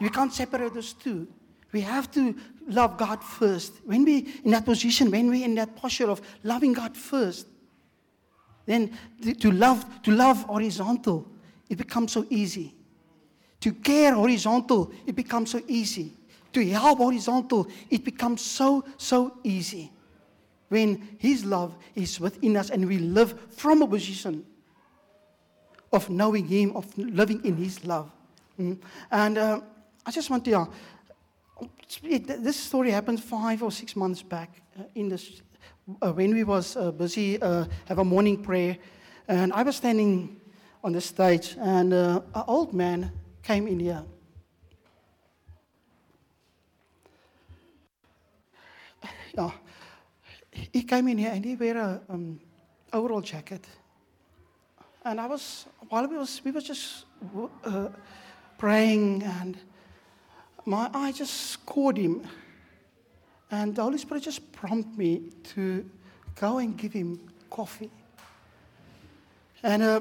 We 0.00 0.08
can't 0.08 0.32
separate 0.32 0.74
those 0.74 0.94
two. 0.94 1.28
We 1.70 1.80
have 1.82 2.10
to 2.10 2.34
love 2.66 2.98
God 2.98 3.22
first. 3.22 3.72
When 3.84 4.04
we 4.04 4.34
in 4.44 4.50
that 4.50 4.64
position, 4.64 5.12
when 5.12 5.30
we're 5.30 5.44
in 5.44 5.54
that 5.54 5.76
posture 5.76 6.10
of 6.10 6.20
loving 6.42 6.72
God 6.72 6.96
first, 6.96 7.46
then 8.66 8.98
to 9.40 9.52
love 9.52 9.84
to 10.02 10.10
love 10.10 10.42
horizontal, 10.42 11.28
it 11.72 11.78
becomes 11.78 12.12
so 12.12 12.26
easy. 12.28 12.74
To 13.60 13.72
care 13.72 14.12
horizontal, 14.12 14.92
it 15.06 15.16
becomes 15.16 15.52
so 15.52 15.62
easy. 15.66 16.12
To 16.52 16.68
help 16.68 16.98
horizontal, 16.98 17.66
it 17.88 18.04
becomes 18.04 18.42
so 18.42 18.84
so 18.98 19.38
easy. 19.42 19.90
When 20.68 21.16
His 21.18 21.46
love 21.46 21.74
is 21.94 22.20
within 22.20 22.58
us 22.58 22.68
and 22.68 22.86
we 22.86 22.98
live 22.98 23.40
from 23.52 23.80
a 23.80 23.86
position 23.86 24.44
of 25.90 26.10
knowing 26.10 26.46
Him, 26.46 26.76
of 26.76 26.86
living 26.98 27.42
in 27.42 27.56
His 27.56 27.82
love. 27.86 28.10
Mm. 28.60 28.78
And 29.10 29.38
uh, 29.38 29.60
I 30.04 30.10
just 30.10 30.28
want 30.28 30.44
to, 30.44 30.58
uh, 30.58 30.66
this 32.02 32.56
story 32.60 32.90
happened 32.90 33.22
five 33.22 33.62
or 33.62 33.72
six 33.72 33.96
months 33.96 34.20
back 34.20 34.60
uh, 34.78 34.82
in 34.94 35.08
this, 35.08 35.40
uh, 36.02 36.12
when 36.12 36.34
we 36.34 36.44
was 36.44 36.76
uh, 36.76 36.90
busy 36.90 37.38
have 37.38 37.98
a 37.98 38.04
morning 38.04 38.42
prayer, 38.42 38.76
and 39.26 39.54
I 39.54 39.62
was 39.62 39.76
standing 39.76 40.41
on 40.82 40.92
the 40.92 41.00
stage, 41.00 41.56
and 41.60 41.92
uh, 41.92 42.20
an 42.34 42.44
old 42.46 42.72
man 42.72 43.12
came 43.42 43.68
in 43.68 43.80
here. 43.80 44.02
Yeah, 49.36 49.50
he 50.50 50.82
came 50.82 51.08
in 51.08 51.18
here 51.18 51.30
and 51.32 51.44
he 51.44 51.56
wear 51.56 51.76
a 51.76 52.00
um, 52.08 52.40
overall 52.92 53.22
jacket, 53.22 53.66
and 55.04 55.20
I 55.20 55.26
was 55.26 55.66
while 55.88 56.06
we 56.06 56.16
was 56.16 56.40
we 56.44 56.50
was 56.50 56.64
just 56.64 57.06
uh, 57.64 57.88
praying 58.58 59.22
and 59.22 59.58
my 60.64 60.90
eye 60.94 61.12
just 61.12 61.64
caught 61.66 61.96
him. 61.96 62.22
And 63.50 63.74
the 63.74 63.82
Holy 63.82 63.98
Spirit 63.98 64.22
just 64.22 64.52
prompted 64.52 64.96
me 64.96 65.30
to 65.54 65.84
go 66.40 66.58
and 66.58 66.76
give 66.76 66.92
him 66.92 67.20
coffee. 67.50 67.90
And 69.62 69.82
uh, 69.82 70.00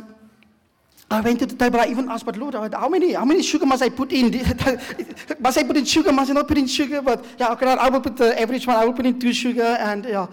I 1.11 1.21
went 1.21 1.39
to 1.39 1.45
the 1.45 1.55
table. 1.55 1.79
I 1.79 1.87
even 1.87 2.09
asked, 2.09 2.25
but 2.25 2.37
Lord, 2.37 2.53
how 2.73 2.89
many, 2.89 3.13
how 3.13 3.25
many 3.25 3.43
sugar 3.43 3.65
must 3.65 3.83
I 3.83 3.89
put 3.89 4.11
in? 4.11 4.31
must 5.39 5.57
I 5.57 5.63
put 5.63 5.77
in 5.77 5.85
sugar? 5.85 6.11
Must 6.11 6.31
I 6.31 6.33
not 6.33 6.47
put 6.47 6.57
in 6.57 6.67
sugar? 6.67 7.01
But 7.01 7.25
yeah, 7.37 7.51
okay, 7.51 7.65
I 7.65 7.89
will 7.89 8.01
put 8.01 8.17
the 8.17 8.39
average 8.39 8.65
one. 8.65 8.77
I 8.77 8.85
will 8.85 8.93
put 8.93 9.05
in 9.05 9.19
two 9.19 9.33
sugar. 9.33 9.75
And 9.79 10.05
yeah, 10.05 10.27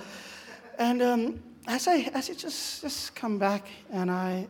and 0.79 1.03
um, 1.03 1.43
as 1.67 1.89
I 1.89 2.11
as 2.15 2.31
I 2.31 2.35
just 2.35 2.83
just 2.83 3.15
come 3.15 3.39
back 3.39 3.67
and 3.91 4.11
I 4.11 4.47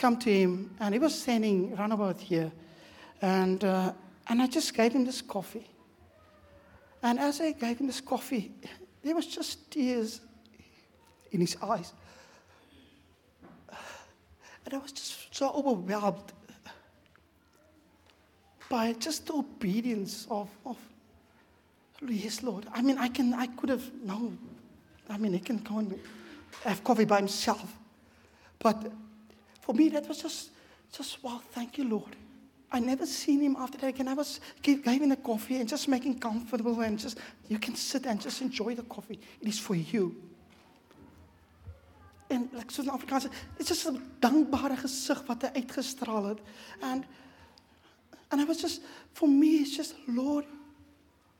come 0.00 0.16
to 0.16 0.30
him, 0.32 0.74
and 0.80 0.94
he 0.94 0.98
was 0.98 1.14
standing 1.14 1.76
roundabout 1.76 2.18
here. 2.18 2.50
And, 3.22 3.62
uh, 3.62 3.92
and 4.28 4.40
I 4.40 4.46
just 4.46 4.74
gave 4.74 4.92
him 4.92 5.04
this 5.04 5.20
coffee. 5.20 5.68
And 7.02 7.18
as 7.18 7.40
I 7.40 7.52
gave 7.52 7.78
him 7.78 7.86
this 7.86 8.00
coffee, 8.00 8.50
there 9.02 9.14
was 9.14 9.26
just 9.26 9.70
tears 9.70 10.20
in 11.32 11.40
his 11.40 11.56
eyes. 11.62 11.92
And 14.64 14.74
I 14.74 14.78
was 14.78 14.92
just 14.92 15.34
so 15.34 15.50
overwhelmed 15.50 16.32
by 18.68 18.92
just 18.94 19.26
the 19.26 19.34
obedience 19.34 20.26
of, 20.30 20.48
of 20.64 20.76
yes, 22.06 22.42
Lord. 22.42 22.66
I 22.72 22.82
mean, 22.82 22.98
I 22.98 23.08
can, 23.08 23.34
I 23.34 23.46
could 23.46 23.68
have, 23.68 23.90
no, 24.04 24.32
I 25.08 25.18
mean, 25.18 25.32
he 25.32 25.40
can 25.40 25.58
go 25.58 25.78
and 25.78 25.98
have 26.64 26.82
coffee 26.84 27.04
by 27.04 27.18
himself. 27.18 27.76
But 28.58 28.92
for 29.60 29.74
me, 29.74 29.88
that 29.90 30.06
was 30.08 30.22
just, 30.22 30.50
just 30.92 31.22
wow, 31.22 31.40
thank 31.52 31.78
you, 31.78 31.84
Lord. 31.84 32.16
I 32.72 32.78
never 32.78 33.04
seen 33.04 33.40
him 33.40 33.56
after 33.58 33.78
that 33.78 33.88
again. 33.88 34.06
I 34.06 34.14
was 34.14 34.40
gave 34.62 34.84
him 34.84 35.08
the 35.08 35.16
coffee 35.16 35.56
and 35.56 35.68
just 35.68 35.88
making 35.88 36.20
comfortable 36.20 36.80
and 36.80 36.98
just 36.98 37.18
you 37.48 37.58
can 37.58 37.74
sit 37.74 38.06
and 38.06 38.20
just 38.20 38.40
enjoy 38.42 38.76
the 38.76 38.84
coffee. 38.84 39.18
It 39.40 39.48
is 39.48 39.58
for 39.58 39.74
you. 39.74 40.14
En 42.30 42.48
like 42.52 42.70
so 42.72 42.82
in 42.82 42.90
Afrikaans, 42.90 43.26
it's 43.58 43.68
just 43.68 43.86
'n 43.86 44.00
dankbare 44.20 44.76
gesig 44.76 45.26
wat 45.26 45.42
hy 45.42 45.50
uitgestraal 45.60 46.24
het. 46.24 46.40
And 46.80 47.04
and 48.30 48.40
I 48.40 48.44
was 48.44 48.60
just 48.60 48.82
for 49.12 49.28
me 49.28 49.46
it's 49.46 49.76
just 49.76 49.94
Lord, 50.06 50.44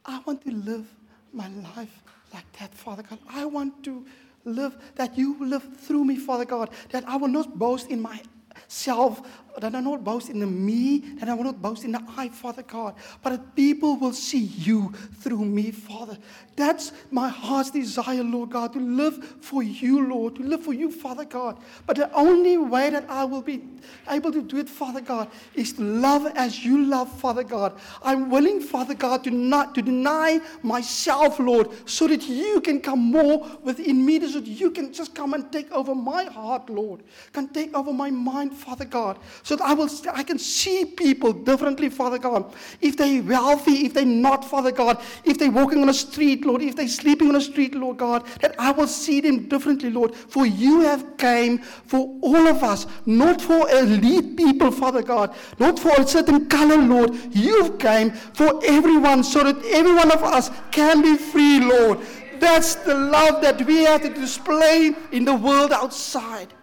I 0.05 0.21
want 0.25 0.43
to 0.43 0.51
live 0.51 0.87
my 1.33 1.49
life 1.49 2.03
like 2.33 2.51
that, 2.59 2.75
Father 2.75 3.03
God. 3.03 3.19
I 3.29 3.45
want 3.45 3.85
to 3.85 4.05
live 4.45 4.77
that 4.95 5.17
you 5.17 5.37
live 5.41 5.67
through 5.87 6.05
me, 6.05 6.17
Father 6.17 6.45
God. 6.45 6.71
That 6.91 7.05
I 7.07 7.17
will 7.17 7.33
not 7.33 7.59
boast 7.59 7.89
in 7.89 8.01
myself, 8.01 9.21
that 9.59 9.75
I 9.75 9.81
not 9.81 10.05
boast 10.05 10.31
in 10.31 10.41
the 10.41 10.47
me, 10.47 10.99
that 11.19 11.29
I 11.29 11.35
will 11.35 11.45
not 11.45 11.61
boast 11.61 11.85
in 11.85 11.93
the 11.93 12.03
I, 12.17 12.29
Father 12.29 12.63
God, 12.63 12.95
but 13.23 13.31
that 13.31 13.55
people 13.55 13.97
will 13.97 14.13
see 14.13 14.39
you 14.39 14.93
through 15.21 15.45
me, 15.45 15.71
Father. 15.71 16.17
That's 16.57 16.93
my 17.11 17.29
heart's 17.29 17.71
desire, 17.71 18.23
Lord 18.23 18.51
God, 18.51 18.73
to 18.75 18.81
live 18.81 19.37
for 19.41 19.63
you, 19.63 20.07
Lord, 20.07 20.37
to 20.37 20.43
live 20.43 20.63
for 20.63 20.73
you, 20.73 20.91
Father 20.91 21.25
God. 21.25 21.59
But 21.87 21.97
the 21.97 22.13
only 22.15 22.59
way 22.59 22.91
that 22.91 23.09
I 23.09 23.25
will 23.25 23.43
be 23.43 23.63
able 24.09 24.33
to 24.33 24.43
do 24.43 24.59
it, 24.59 24.69
Father 24.69 25.01
God, 25.01 25.31
is 25.55 25.73
to 25.75 25.83
love 25.83 26.27
as 26.35 26.65
you 26.65 26.85
love, 26.85 27.11
Father 27.21 27.45
God. 27.45 27.79
I'm 28.03 28.31
willing, 28.31 28.61
Father 28.61 28.95
God, 28.95 29.25
to 29.25 29.31
not 29.31 29.75
to 29.75 29.83
deny 29.83 30.41
myself, 30.63 31.39
Lord, 31.39 31.71
so 31.89 32.07
that 32.09 32.29
you 32.29 32.61
can 32.61 32.81
come 32.81 33.01
more 33.01 33.47
within 33.63 34.05
me, 34.05 34.21
so 34.21 34.41
that 34.41 34.47
you 34.47 34.71
can 34.71 34.93
just 34.93 35.15
come 35.15 35.35
and 35.35 35.51
take 35.51 35.71
over 35.73 35.95
my 35.95 36.25
heart, 36.25 36.69
Lord, 36.69 37.03
can 37.33 37.49
take 37.49 37.75
over 37.75 37.93
my 37.93 38.11
mind, 38.11 38.55
Father 38.55 38.85
God 38.85 39.19
so 39.43 39.57
that 39.57 39.65
I 39.65 39.75
will 39.75 39.89
I 40.13 40.23
can 40.23 40.39
see 40.39 40.85
people 40.85 41.33
differently, 41.33 41.89
Father 41.89 42.19
God. 42.19 42.53
If 42.81 42.97
they're 42.97 43.23
wealthy, 43.23 43.87
if 43.87 43.95
they're 43.95 44.05
not, 44.05 44.45
Father 44.45 44.73
God, 44.73 45.01
if 45.25 45.39
they're 45.39 45.51
walking 45.51 45.83
on 45.83 45.89
a 45.89 45.95
street, 45.95 46.45
Lord, 46.45 46.63
if 46.63 46.77
they're 46.77 46.89
sleeping 46.89 47.29
on 47.29 47.37
a 47.37 47.41
street, 47.41 47.75
Lord 47.75 47.99
God, 47.99 48.27
that 48.41 48.55
I 48.59 48.73
will 48.73 48.87
see 48.87 49.21
them 49.21 49.49
differently, 49.49 49.91
Lord. 49.91 50.15
For 50.15 50.47
you 50.47 50.81
have 50.81 51.17
came 51.17 51.59
for 51.59 52.19
all 52.23 52.49
of 52.49 52.63
us, 52.63 52.87
not 53.07 53.41
for 53.41 53.69
elite 53.71 54.37
people, 54.37 54.71
Father 54.71 55.03
God, 55.03 55.35
not 55.59 55.79
for 55.79 55.93
a 55.99 56.07
certain 56.07 56.47
color, 56.47 56.77
Lord. 56.77 57.15
You've 57.31 57.79
came 57.79 58.11
for 58.11 58.61
everyone 58.65 59.25
so 59.25 59.45
that 59.45 59.65
every 59.67 59.95
one 59.95 60.11
of 60.11 60.23
us 60.23 60.51
can 60.71 61.03
be 61.03 61.17
free, 61.17 61.61
Lord. 61.61 61.99
That's 62.39 62.75
the 62.75 62.95
love 62.95 63.43
that 63.43 63.65
we 63.67 63.85
have 63.85 64.03
to 64.03 64.09
display 64.09 64.95
in 65.13 65.25
the 65.25 65.35
world 65.35 65.73
outside. 65.73 66.55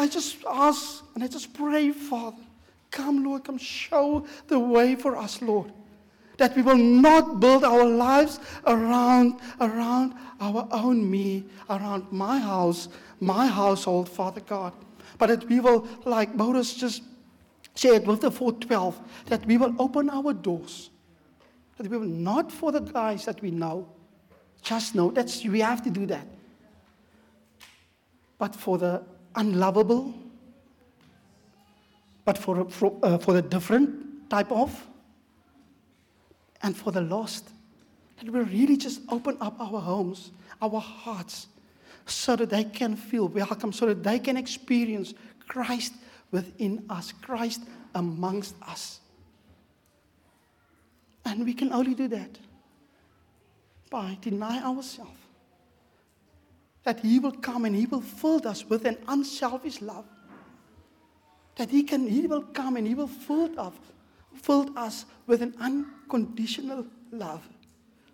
I 0.00 0.08
just 0.08 0.38
ask 0.48 1.04
and 1.14 1.22
I 1.22 1.28
just 1.28 1.52
pray, 1.52 1.90
Father, 1.90 2.38
come, 2.90 3.22
Lord, 3.22 3.44
come 3.44 3.58
show 3.58 4.26
the 4.48 4.58
way 4.58 4.96
for 4.96 5.14
us, 5.14 5.42
Lord. 5.42 5.70
That 6.38 6.56
we 6.56 6.62
will 6.62 6.78
not 6.78 7.38
build 7.38 7.64
our 7.64 7.84
lives 7.84 8.40
around, 8.66 9.38
around 9.60 10.14
our 10.40 10.66
own 10.70 11.10
me, 11.10 11.44
around 11.68 12.10
my 12.10 12.38
house, 12.38 12.88
my 13.20 13.46
household, 13.46 14.08
Father 14.08 14.40
God. 14.40 14.72
But 15.18 15.26
that 15.26 15.46
we 15.50 15.60
will, 15.60 15.86
like 16.06 16.34
Boris 16.34 16.72
just 16.72 17.02
said 17.74 18.06
with 18.06 18.22
the 18.22 18.30
412, 18.30 18.98
that 19.26 19.44
we 19.44 19.58
will 19.58 19.74
open 19.78 20.08
our 20.08 20.32
doors. 20.32 20.88
That 21.76 21.88
we 21.88 21.98
will 21.98 22.06
not 22.06 22.50
for 22.50 22.72
the 22.72 22.80
guys 22.80 23.26
that 23.26 23.42
we 23.42 23.50
know, 23.50 23.86
just 24.62 24.94
know 24.94 25.10
that's 25.10 25.44
we 25.44 25.60
have 25.60 25.82
to 25.82 25.90
do 25.90 26.06
that. 26.06 26.26
But 28.38 28.56
for 28.56 28.78
the 28.78 29.02
unlovable, 29.34 30.14
but 32.24 32.38
for, 32.38 32.68
for, 32.68 32.96
uh, 33.02 33.18
for 33.18 33.32
the 33.32 33.42
different 33.42 34.28
type 34.30 34.50
of, 34.52 34.86
and 36.62 36.76
for 36.76 36.92
the 36.92 37.00
lost. 37.00 37.48
That 38.18 38.30
we 38.30 38.40
really 38.40 38.76
just 38.76 39.00
open 39.08 39.36
up 39.40 39.58
our 39.58 39.80
homes, 39.80 40.30
our 40.60 40.80
hearts, 40.80 41.46
so 42.06 42.36
that 42.36 42.50
they 42.50 42.64
can 42.64 42.96
feel 42.96 43.28
welcome, 43.28 43.72
so 43.72 43.86
that 43.86 44.02
they 44.02 44.18
can 44.18 44.36
experience 44.36 45.14
Christ 45.48 45.94
within 46.30 46.84
us, 46.90 47.12
Christ 47.12 47.62
amongst 47.94 48.54
us. 48.62 49.00
And 51.24 51.44
we 51.44 51.54
can 51.54 51.72
only 51.72 51.94
do 51.94 52.08
that 52.08 52.38
by 53.90 54.18
denying 54.20 54.62
ourselves. 54.62 55.19
That 56.84 57.00
He 57.00 57.18
will 57.18 57.32
come 57.32 57.64
and 57.64 57.74
He 57.76 57.86
will 57.86 58.00
fill 58.00 58.46
us 58.46 58.64
with 58.68 58.84
an 58.84 58.98
unselfish 59.08 59.80
love 59.80 60.06
that 61.60 61.70
he 61.70 61.82
can 61.82 62.08
he 62.08 62.26
will 62.26 62.42
come 62.42 62.76
and 62.76 62.86
he 62.86 62.94
will 62.94 63.06
fill 63.06 63.52
us, 63.60 63.74
fill 64.34 64.66
us 64.78 65.04
with 65.26 65.42
an 65.42 65.54
unconditional 65.60 66.86
love 67.12 67.46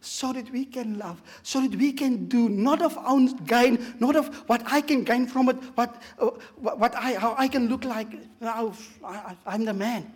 so 0.01 0.33
that 0.33 0.51
we 0.51 0.65
can 0.65 0.99
love, 0.99 1.23
so 1.45 1.61
that 1.61 1.77
we 1.77 1.93
can 1.93 2.27
do 2.27 2.49
not 2.49 2.83
of 2.83 2.99
our 2.99 3.21
gain, 3.47 3.79
not 4.01 4.17
of 4.17 4.35
what 4.49 4.63
I 4.67 4.81
can 4.81 5.05
gain 5.05 5.29
from 5.29 5.49
it, 5.49 5.57
but 5.77 6.03
uh, 6.19 6.31
what 6.57 6.93
I, 6.97 7.15
how 7.15 7.37
I 7.39 7.47
can 7.47 7.69
look 7.69 7.85
like. 7.85 8.09
I, 8.43 9.37
am 9.47 9.65
the 9.65 9.75
man. 9.75 10.13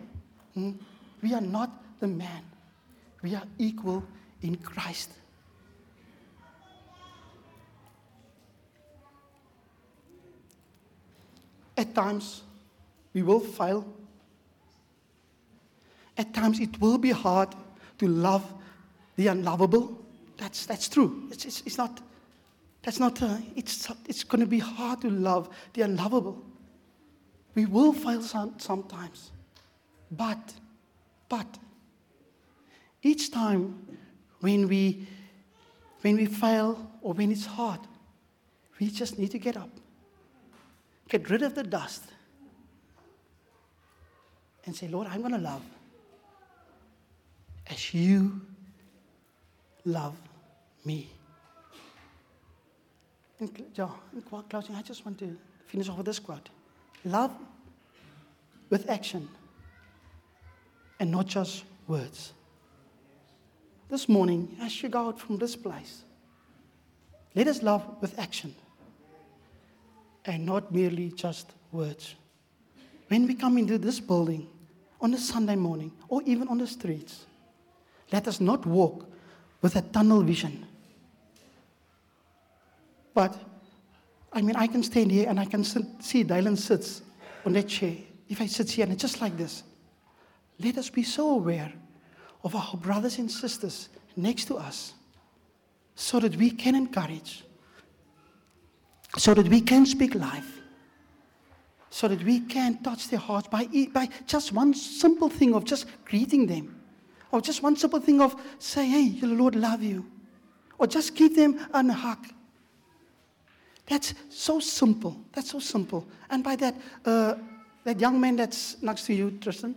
Hmm? 0.53 0.71
We 1.21 1.33
are 1.33 1.41
not 1.41 1.71
the 2.01 2.07
man. 2.07 2.43
We 3.21 3.35
are 3.35 3.47
equal 3.57 4.03
in 4.41 4.57
Christ. 4.57 5.11
At 11.77 11.95
times, 11.95 12.43
we 13.13 13.23
will 13.23 13.39
fail. 13.39 13.85
At 16.17 16.33
times, 16.33 16.59
it 16.59 16.79
will 16.79 16.97
be 16.97 17.11
hard 17.11 17.49
to 17.99 18.07
love 18.07 18.45
the 19.15 19.27
unlovable. 19.27 19.97
That's, 20.37 20.65
that's 20.65 20.89
true. 20.89 21.27
It's, 21.31 21.45
it's, 21.45 21.63
it's 21.65 21.77
not, 21.77 22.01
that's 22.83 22.99
not, 22.99 23.21
uh, 23.21 23.37
it's, 23.55 23.91
it's 24.07 24.23
going 24.23 24.41
to 24.41 24.47
be 24.47 24.59
hard 24.59 25.01
to 25.01 25.09
love 25.09 25.49
the 25.73 25.83
unlovable. 25.83 26.43
We 27.53 27.65
will 27.65 27.93
fail 27.93 28.21
some, 28.21 28.55
sometimes. 28.57 29.31
But, 30.09 30.53
but, 31.29 31.47
each 33.03 33.31
time 33.31 33.97
when 34.41 34.67
we, 34.67 35.07
when 36.01 36.17
we 36.17 36.25
fail 36.25 36.91
or 37.01 37.13
when 37.13 37.31
it's 37.31 37.45
hard, 37.45 37.79
we 38.79 38.89
just 38.89 39.17
need 39.17 39.31
to 39.31 39.39
get 39.39 39.57
up, 39.57 39.69
get 41.11 41.29
rid 41.29 41.41
of 41.41 41.53
the 41.53 41.63
dust, 41.63 42.05
and 44.65 44.73
say, 44.73 44.87
Lord, 44.87 45.07
I'm 45.07 45.19
going 45.19 45.33
to 45.33 45.39
love 45.39 45.61
as 47.69 47.93
you 47.93 48.39
love 49.83 50.15
me. 50.85 51.09
And, 53.39 53.49
in 53.59 54.21
closing, 54.49 54.75
I 54.75 54.81
just 54.83 55.05
want 55.05 55.19
to 55.19 55.35
finish 55.65 55.89
off 55.89 55.97
with 55.97 56.05
this 56.05 56.19
quote 56.19 56.47
Love 57.03 57.31
with 58.69 58.89
action 58.89 59.27
and 60.99 61.11
not 61.11 61.25
just 61.25 61.65
words. 61.87 62.31
This 63.89 64.07
morning, 64.07 64.55
as 64.61 64.81
you 64.81 64.87
go 64.87 65.07
out 65.07 65.19
from 65.19 65.37
this 65.37 65.57
place, 65.57 66.03
let 67.35 67.47
us 67.47 67.61
love 67.61 67.83
with 67.99 68.17
action 68.17 68.55
and 70.25 70.45
not 70.45 70.71
merely 70.71 71.11
just 71.11 71.51
words 71.71 72.15
when 73.11 73.27
we 73.27 73.35
come 73.35 73.57
into 73.57 73.77
this 73.77 73.99
building 73.99 74.47
on 75.01 75.13
a 75.13 75.17
Sunday 75.17 75.57
morning 75.57 75.91
or 76.07 76.21
even 76.23 76.47
on 76.47 76.57
the 76.57 76.65
streets, 76.65 77.25
let 78.09 78.25
us 78.25 78.39
not 78.39 78.65
walk 78.65 79.05
with 79.61 79.75
a 79.75 79.81
tunnel 79.81 80.23
vision. 80.23 80.65
But, 83.13 83.37
I 84.31 84.41
mean, 84.41 84.55
I 84.55 84.65
can 84.65 84.81
stand 84.81 85.11
here 85.11 85.27
and 85.27 85.41
I 85.41 85.43
can 85.43 85.65
sit, 85.65 85.83
see 85.99 86.23
Dylan 86.23 86.57
sits 86.57 87.01
on 87.45 87.51
that 87.51 87.67
chair. 87.67 87.97
If 88.29 88.39
I 88.39 88.45
sit 88.45 88.71
here 88.71 88.83
and 88.83 88.93
it's 88.93 89.01
just 89.01 89.19
like 89.19 89.35
this, 89.35 89.63
let 90.57 90.77
us 90.77 90.89
be 90.89 91.03
so 91.03 91.31
aware 91.31 91.73
of 92.45 92.55
our 92.55 92.77
brothers 92.77 93.17
and 93.17 93.29
sisters 93.29 93.89
next 94.15 94.45
to 94.45 94.55
us 94.55 94.93
so 95.95 96.21
that 96.21 96.37
we 96.37 96.49
can 96.49 96.75
encourage, 96.75 97.43
so 99.17 99.33
that 99.33 99.47
we 99.47 99.61
can 99.61 99.85
speak 99.85 100.15
life 100.15 100.61
so 101.91 102.07
that 102.07 102.23
we 102.23 102.39
can 102.39 102.81
touch 102.81 103.09
their 103.09 103.19
hearts 103.19 103.49
by, 103.49 103.67
by 103.93 104.07
just 104.25 104.53
one 104.53 104.73
simple 104.73 105.29
thing 105.29 105.53
of 105.53 105.65
just 105.65 105.85
greeting 106.05 106.47
them. 106.47 106.81
Or 107.31 107.41
just 107.41 107.61
one 107.61 107.75
simple 107.75 107.99
thing 107.99 108.21
of 108.21 108.33
say, 108.59 108.87
hey, 108.87 109.09
the 109.09 109.27
Lord 109.27 109.55
love 109.55 109.83
you. 109.83 110.09
Or 110.77 110.87
just 110.87 111.15
give 111.15 111.35
them 111.35 111.59
a 111.73 111.93
hug. 111.93 112.27
That's 113.87 114.13
so 114.29 114.61
simple. 114.61 115.19
That's 115.33 115.51
so 115.51 115.59
simple. 115.59 116.07
And 116.29 116.45
by 116.45 116.55
that, 116.55 116.75
uh, 117.05 117.35
that 117.83 117.99
young 117.99 118.21
man 118.21 118.37
that's 118.37 118.81
next 118.81 119.05
to 119.07 119.13
you, 119.13 119.31
Tristan, 119.41 119.75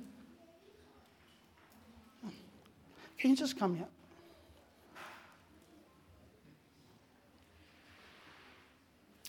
can 3.19 3.31
you 3.31 3.37
just 3.37 3.59
come 3.59 3.75
here? 3.75 3.89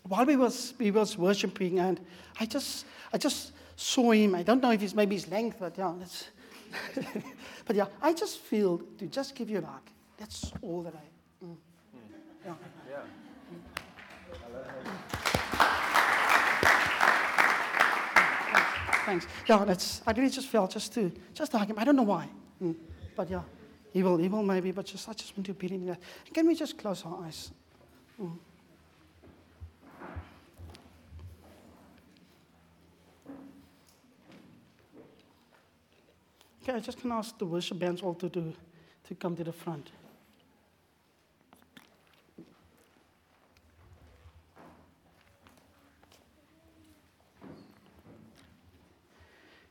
while 0.08 0.26
we 0.26 0.36
was, 0.36 0.74
we 0.78 0.92
was 0.92 1.18
worshiping, 1.18 1.80
and 1.80 2.00
I 2.40 2.46
just, 2.46 2.86
I 3.12 3.18
just 3.18 3.54
saw 3.76 4.12
him. 4.12 4.36
I 4.36 4.44
don't 4.44 4.62
know 4.62 4.72
if 4.72 4.82
it's 4.84 4.94
maybe 4.94 5.16
his 5.16 5.28
length, 5.30 5.58
but 5.60 5.78
yeah, 5.78 5.94
but 7.66 7.76
yeah, 7.76 7.88
I 8.02 8.14
just 8.14 8.40
feel 8.40 8.82
to 9.00 9.08
just 9.08 9.36
give 9.36 9.50
you 9.50 9.60
a 9.60 9.66
hug. 9.66 9.82
That's 10.18 10.52
all 10.62 10.84
that 10.84 10.94
I. 10.94 11.46
Mm. 11.46 11.56
Yeah. 12.46 12.54
yeah. 12.90 12.98
Thanks. 19.06 19.28
Yeah, 19.48 19.66
that's. 19.66 20.02
I 20.06 20.12
really 20.12 20.30
just 20.30 20.48
felt 20.48 20.72
just 20.72 20.94
to 20.94 21.12
just 21.34 21.52
hug 21.52 21.68
him. 21.68 21.80
I 21.80 21.84
don't 21.84 21.96
know 21.96 22.04
why, 22.04 22.28
mm. 22.62 22.76
but 23.16 23.30
yeah, 23.30 23.42
he 23.92 24.04
will, 24.04 24.18
he 24.18 24.28
will 24.28 24.44
maybe. 24.44 24.72
But 24.72 24.86
just 24.86 25.10
I 25.10 25.14
just 25.14 25.36
want 25.36 25.48
to 25.48 25.54
be 25.54 25.74
in 25.74 25.86
that. 25.88 26.00
Can 26.34 26.46
we 26.48 26.56
just 26.56 26.78
close 26.78 27.04
our 27.06 27.24
eyes? 27.24 27.52
Mm. 28.22 28.38
Okay, 36.68 36.78
I 36.78 36.80
just 36.80 37.00
can 37.00 37.12
ask 37.12 37.38
the 37.38 37.46
worship 37.46 37.78
bands 37.78 38.02
all 38.02 38.16
to, 38.16 38.28
to 38.28 39.16
come 39.20 39.36
to 39.36 39.44
the 39.44 39.52
front. 39.52 39.92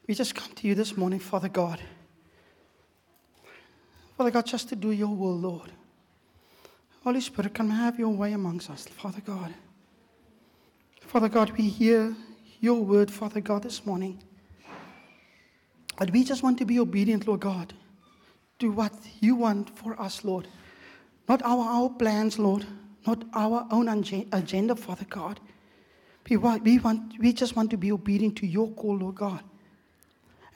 We 0.06 0.14
just 0.14 0.36
come 0.36 0.52
to 0.52 0.68
you 0.68 0.76
this 0.76 0.96
morning, 0.96 1.18
Father 1.18 1.48
God. 1.48 1.80
Father 4.16 4.30
God, 4.30 4.46
just 4.46 4.68
to 4.68 4.76
do 4.76 4.92
your 4.92 5.08
will, 5.08 5.36
Lord. 5.36 5.72
Holy 7.02 7.20
Spirit, 7.20 7.54
come 7.54 7.70
have 7.70 7.98
your 7.98 8.10
way 8.10 8.34
amongst 8.34 8.70
us, 8.70 8.86
Father 8.86 9.20
God. 9.20 9.52
Father 11.00 11.28
God, 11.28 11.50
we 11.58 11.68
hear 11.68 12.14
your 12.60 12.84
word, 12.84 13.10
Father 13.10 13.40
God, 13.40 13.64
this 13.64 13.84
morning. 13.84 14.22
But 15.96 16.10
we 16.10 16.24
just 16.24 16.42
want 16.42 16.58
to 16.58 16.64
be 16.64 16.78
obedient, 16.78 17.26
Lord 17.26 17.40
God. 17.40 17.72
Do 18.58 18.70
what 18.70 18.92
you 19.20 19.36
want 19.36 19.76
for 19.76 20.00
us, 20.00 20.24
Lord. 20.24 20.48
Not 21.28 21.42
our, 21.42 21.64
our 21.64 21.88
plans, 21.88 22.38
Lord. 22.38 22.66
Not 23.06 23.24
our 23.34 23.66
own 23.70 23.88
agenda, 23.88 24.74
Father 24.74 25.06
God. 25.08 25.40
We 26.28 26.36
we, 26.36 26.78
want, 26.78 27.18
we 27.18 27.32
just 27.32 27.54
want 27.54 27.70
to 27.70 27.76
be 27.76 27.92
obedient 27.92 28.36
to 28.36 28.46
your 28.46 28.68
call, 28.70 28.96
Lord 28.96 29.16
God. 29.16 29.40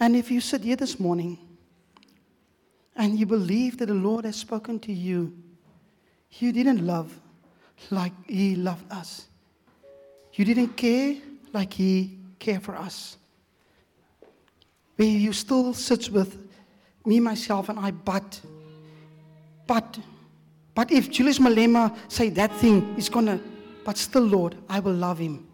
And 0.01 0.17
if 0.17 0.31
you 0.31 0.41
sit 0.41 0.63
here 0.63 0.77
this 0.77 0.99
morning 0.99 1.39
and 2.97 3.19
you 3.19 3.27
believe 3.27 3.79
that 3.79 3.87
the 3.87 3.95
Lord 3.95 4.25
has 4.25 4.37
spoken 4.37 4.81
to 4.81 4.93
you, 4.93 5.37
you 6.33 6.53
didn't 6.53 6.87
love 6.87 7.21
like 7.91 8.13
He 8.27 8.57
loved 8.57 8.91
us. 8.91 9.29
You 10.35 10.45
didn't 10.45 10.77
care 10.77 11.17
like 11.53 11.73
He 11.73 12.19
cared 12.39 12.63
for 12.63 12.77
us. 12.77 13.17
Where 14.99 15.07
you 15.07 15.33
still 15.33 15.75
sit 15.75 16.11
with 16.11 16.37
me, 17.07 17.21
myself, 17.21 17.69
and 17.69 17.79
I, 17.79 17.93
but, 17.93 18.41
but, 19.69 19.97
but 20.75 20.91
if 20.91 21.09
Julius 21.09 21.39
Malema 21.39 21.97
say 22.09 22.31
that 22.31 22.53
thing, 22.57 22.97
it's 22.99 23.09
gonna, 23.09 23.39
but 23.85 23.97
still, 23.97 24.25
Lord, 24.25 24.57
I 24.69 24.81
will 24.81 24.95
love 24.95 25.19
him. 25.19 25.47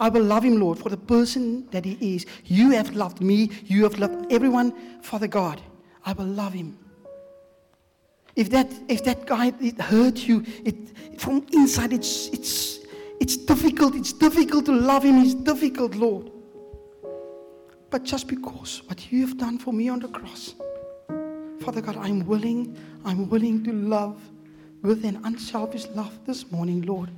I 0.00 0.08
will 0.08 0.24
love 0.24 0.44
him, 0.44 0.58
Lord, 0.58 0.80
for 0.80 0.88
the 0.88 0.96
person 0.96 1.68
that 1.70 1.84
he 1.84 2.16
is. 2.16 2.26
You 2.46 2.72
have 2.72 2.96
loved 2.96 3.20
me. 3.20 3.50
You 3.66 3.84
have 3.84 3.96
loved 4.00 4.32
everyone, 4.32 4.72
Father 5.02 5.28
God. 5.28 5.62
I 6.04 6.12
will 6.14 6.26
love 6.26 6.52
him. 6.52 6.76
If 8.34 8.50
that, 8.50 8.72
if 8.88 9.04
that 9.04 9.24
guy 9.24 9.52
it 9.60 9.80
hurt 9.80 10.26
you, 10.26 10.44
it, 10.64 10.74
from 11.20 11.46
inside 11.52 11.92
it's, 11.92 12.26
it's, 12.30 12.80
it's 13.20 13.36
difficult. 13.36 13.94
It's 13.94 14.12
difficult 14.12 14.66
to 14.66 14.72
love 14.72 15.04
him. 15.04 15.22
It's 15.22 15.34
difficult, 15.34 15.94
Lord. 15.94 16.32
But 17.94 18.02
just 18.02 18.26
because 18.26 18.82
what 18.86 19.12
you 19.12 19.20
have 19.24 19.38
done 19.38 19.56
for 19.56 19.72
me 19.72 19.88
on 19.88 20.00
the 20.00 20.08
cross, 20.08 20.56
Father 21.60 21.80
God, 21.80 21.96
I'm 21.96 22.26
willing, 22.26 22.76
I'm 23.04 23.28
willing 23.28 23.62
to 23.62 23.72
love 23.72 24.20
with 24.82 25.04
an 25.04 25.20
unselfish 25.22 25.86
love 25.94 26.18
this 26.26 26.50
morning, 26.50 26.82
Lord. 26.82 27.08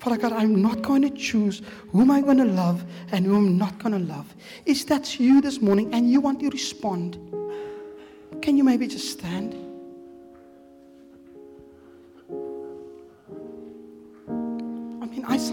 Father 0.00 0.18
God, 0.18 0.34
I'm 0.34 0.60
not 0.60 0.82
going 0.82 1.00
to 1.00 1.08
choose 1.08 1.62
whom 1.90 2.10
I'm 2.10 2.22
going 2.22 2.36
to 2.36 2.44
love 2.44 2.84
and 3.12 3.24
whom 3.24 3.46
I'm 3.46 3.56
not 3.56 3.78
going 3.78 3.92
to 3.92 4.12
love. 4.12 4.26
Is 4.66 4.84
that 4.84 5.18
you 5.18 5.40
this 5.40 5.62
morning 5.62 5.94
and 5.94 6.10
you 6.10 6.20
want 6.20 6.40
to 6.40 6.50
respond? 6.50 7.14
Can 8.42 8.58
you 8.58 8.62
maybe 8.62 8.86
just 8.86 9.10
stand? 9.10 9.54
I 15.02 15.06
mean, 15.06 15.24
I 15.26 15.38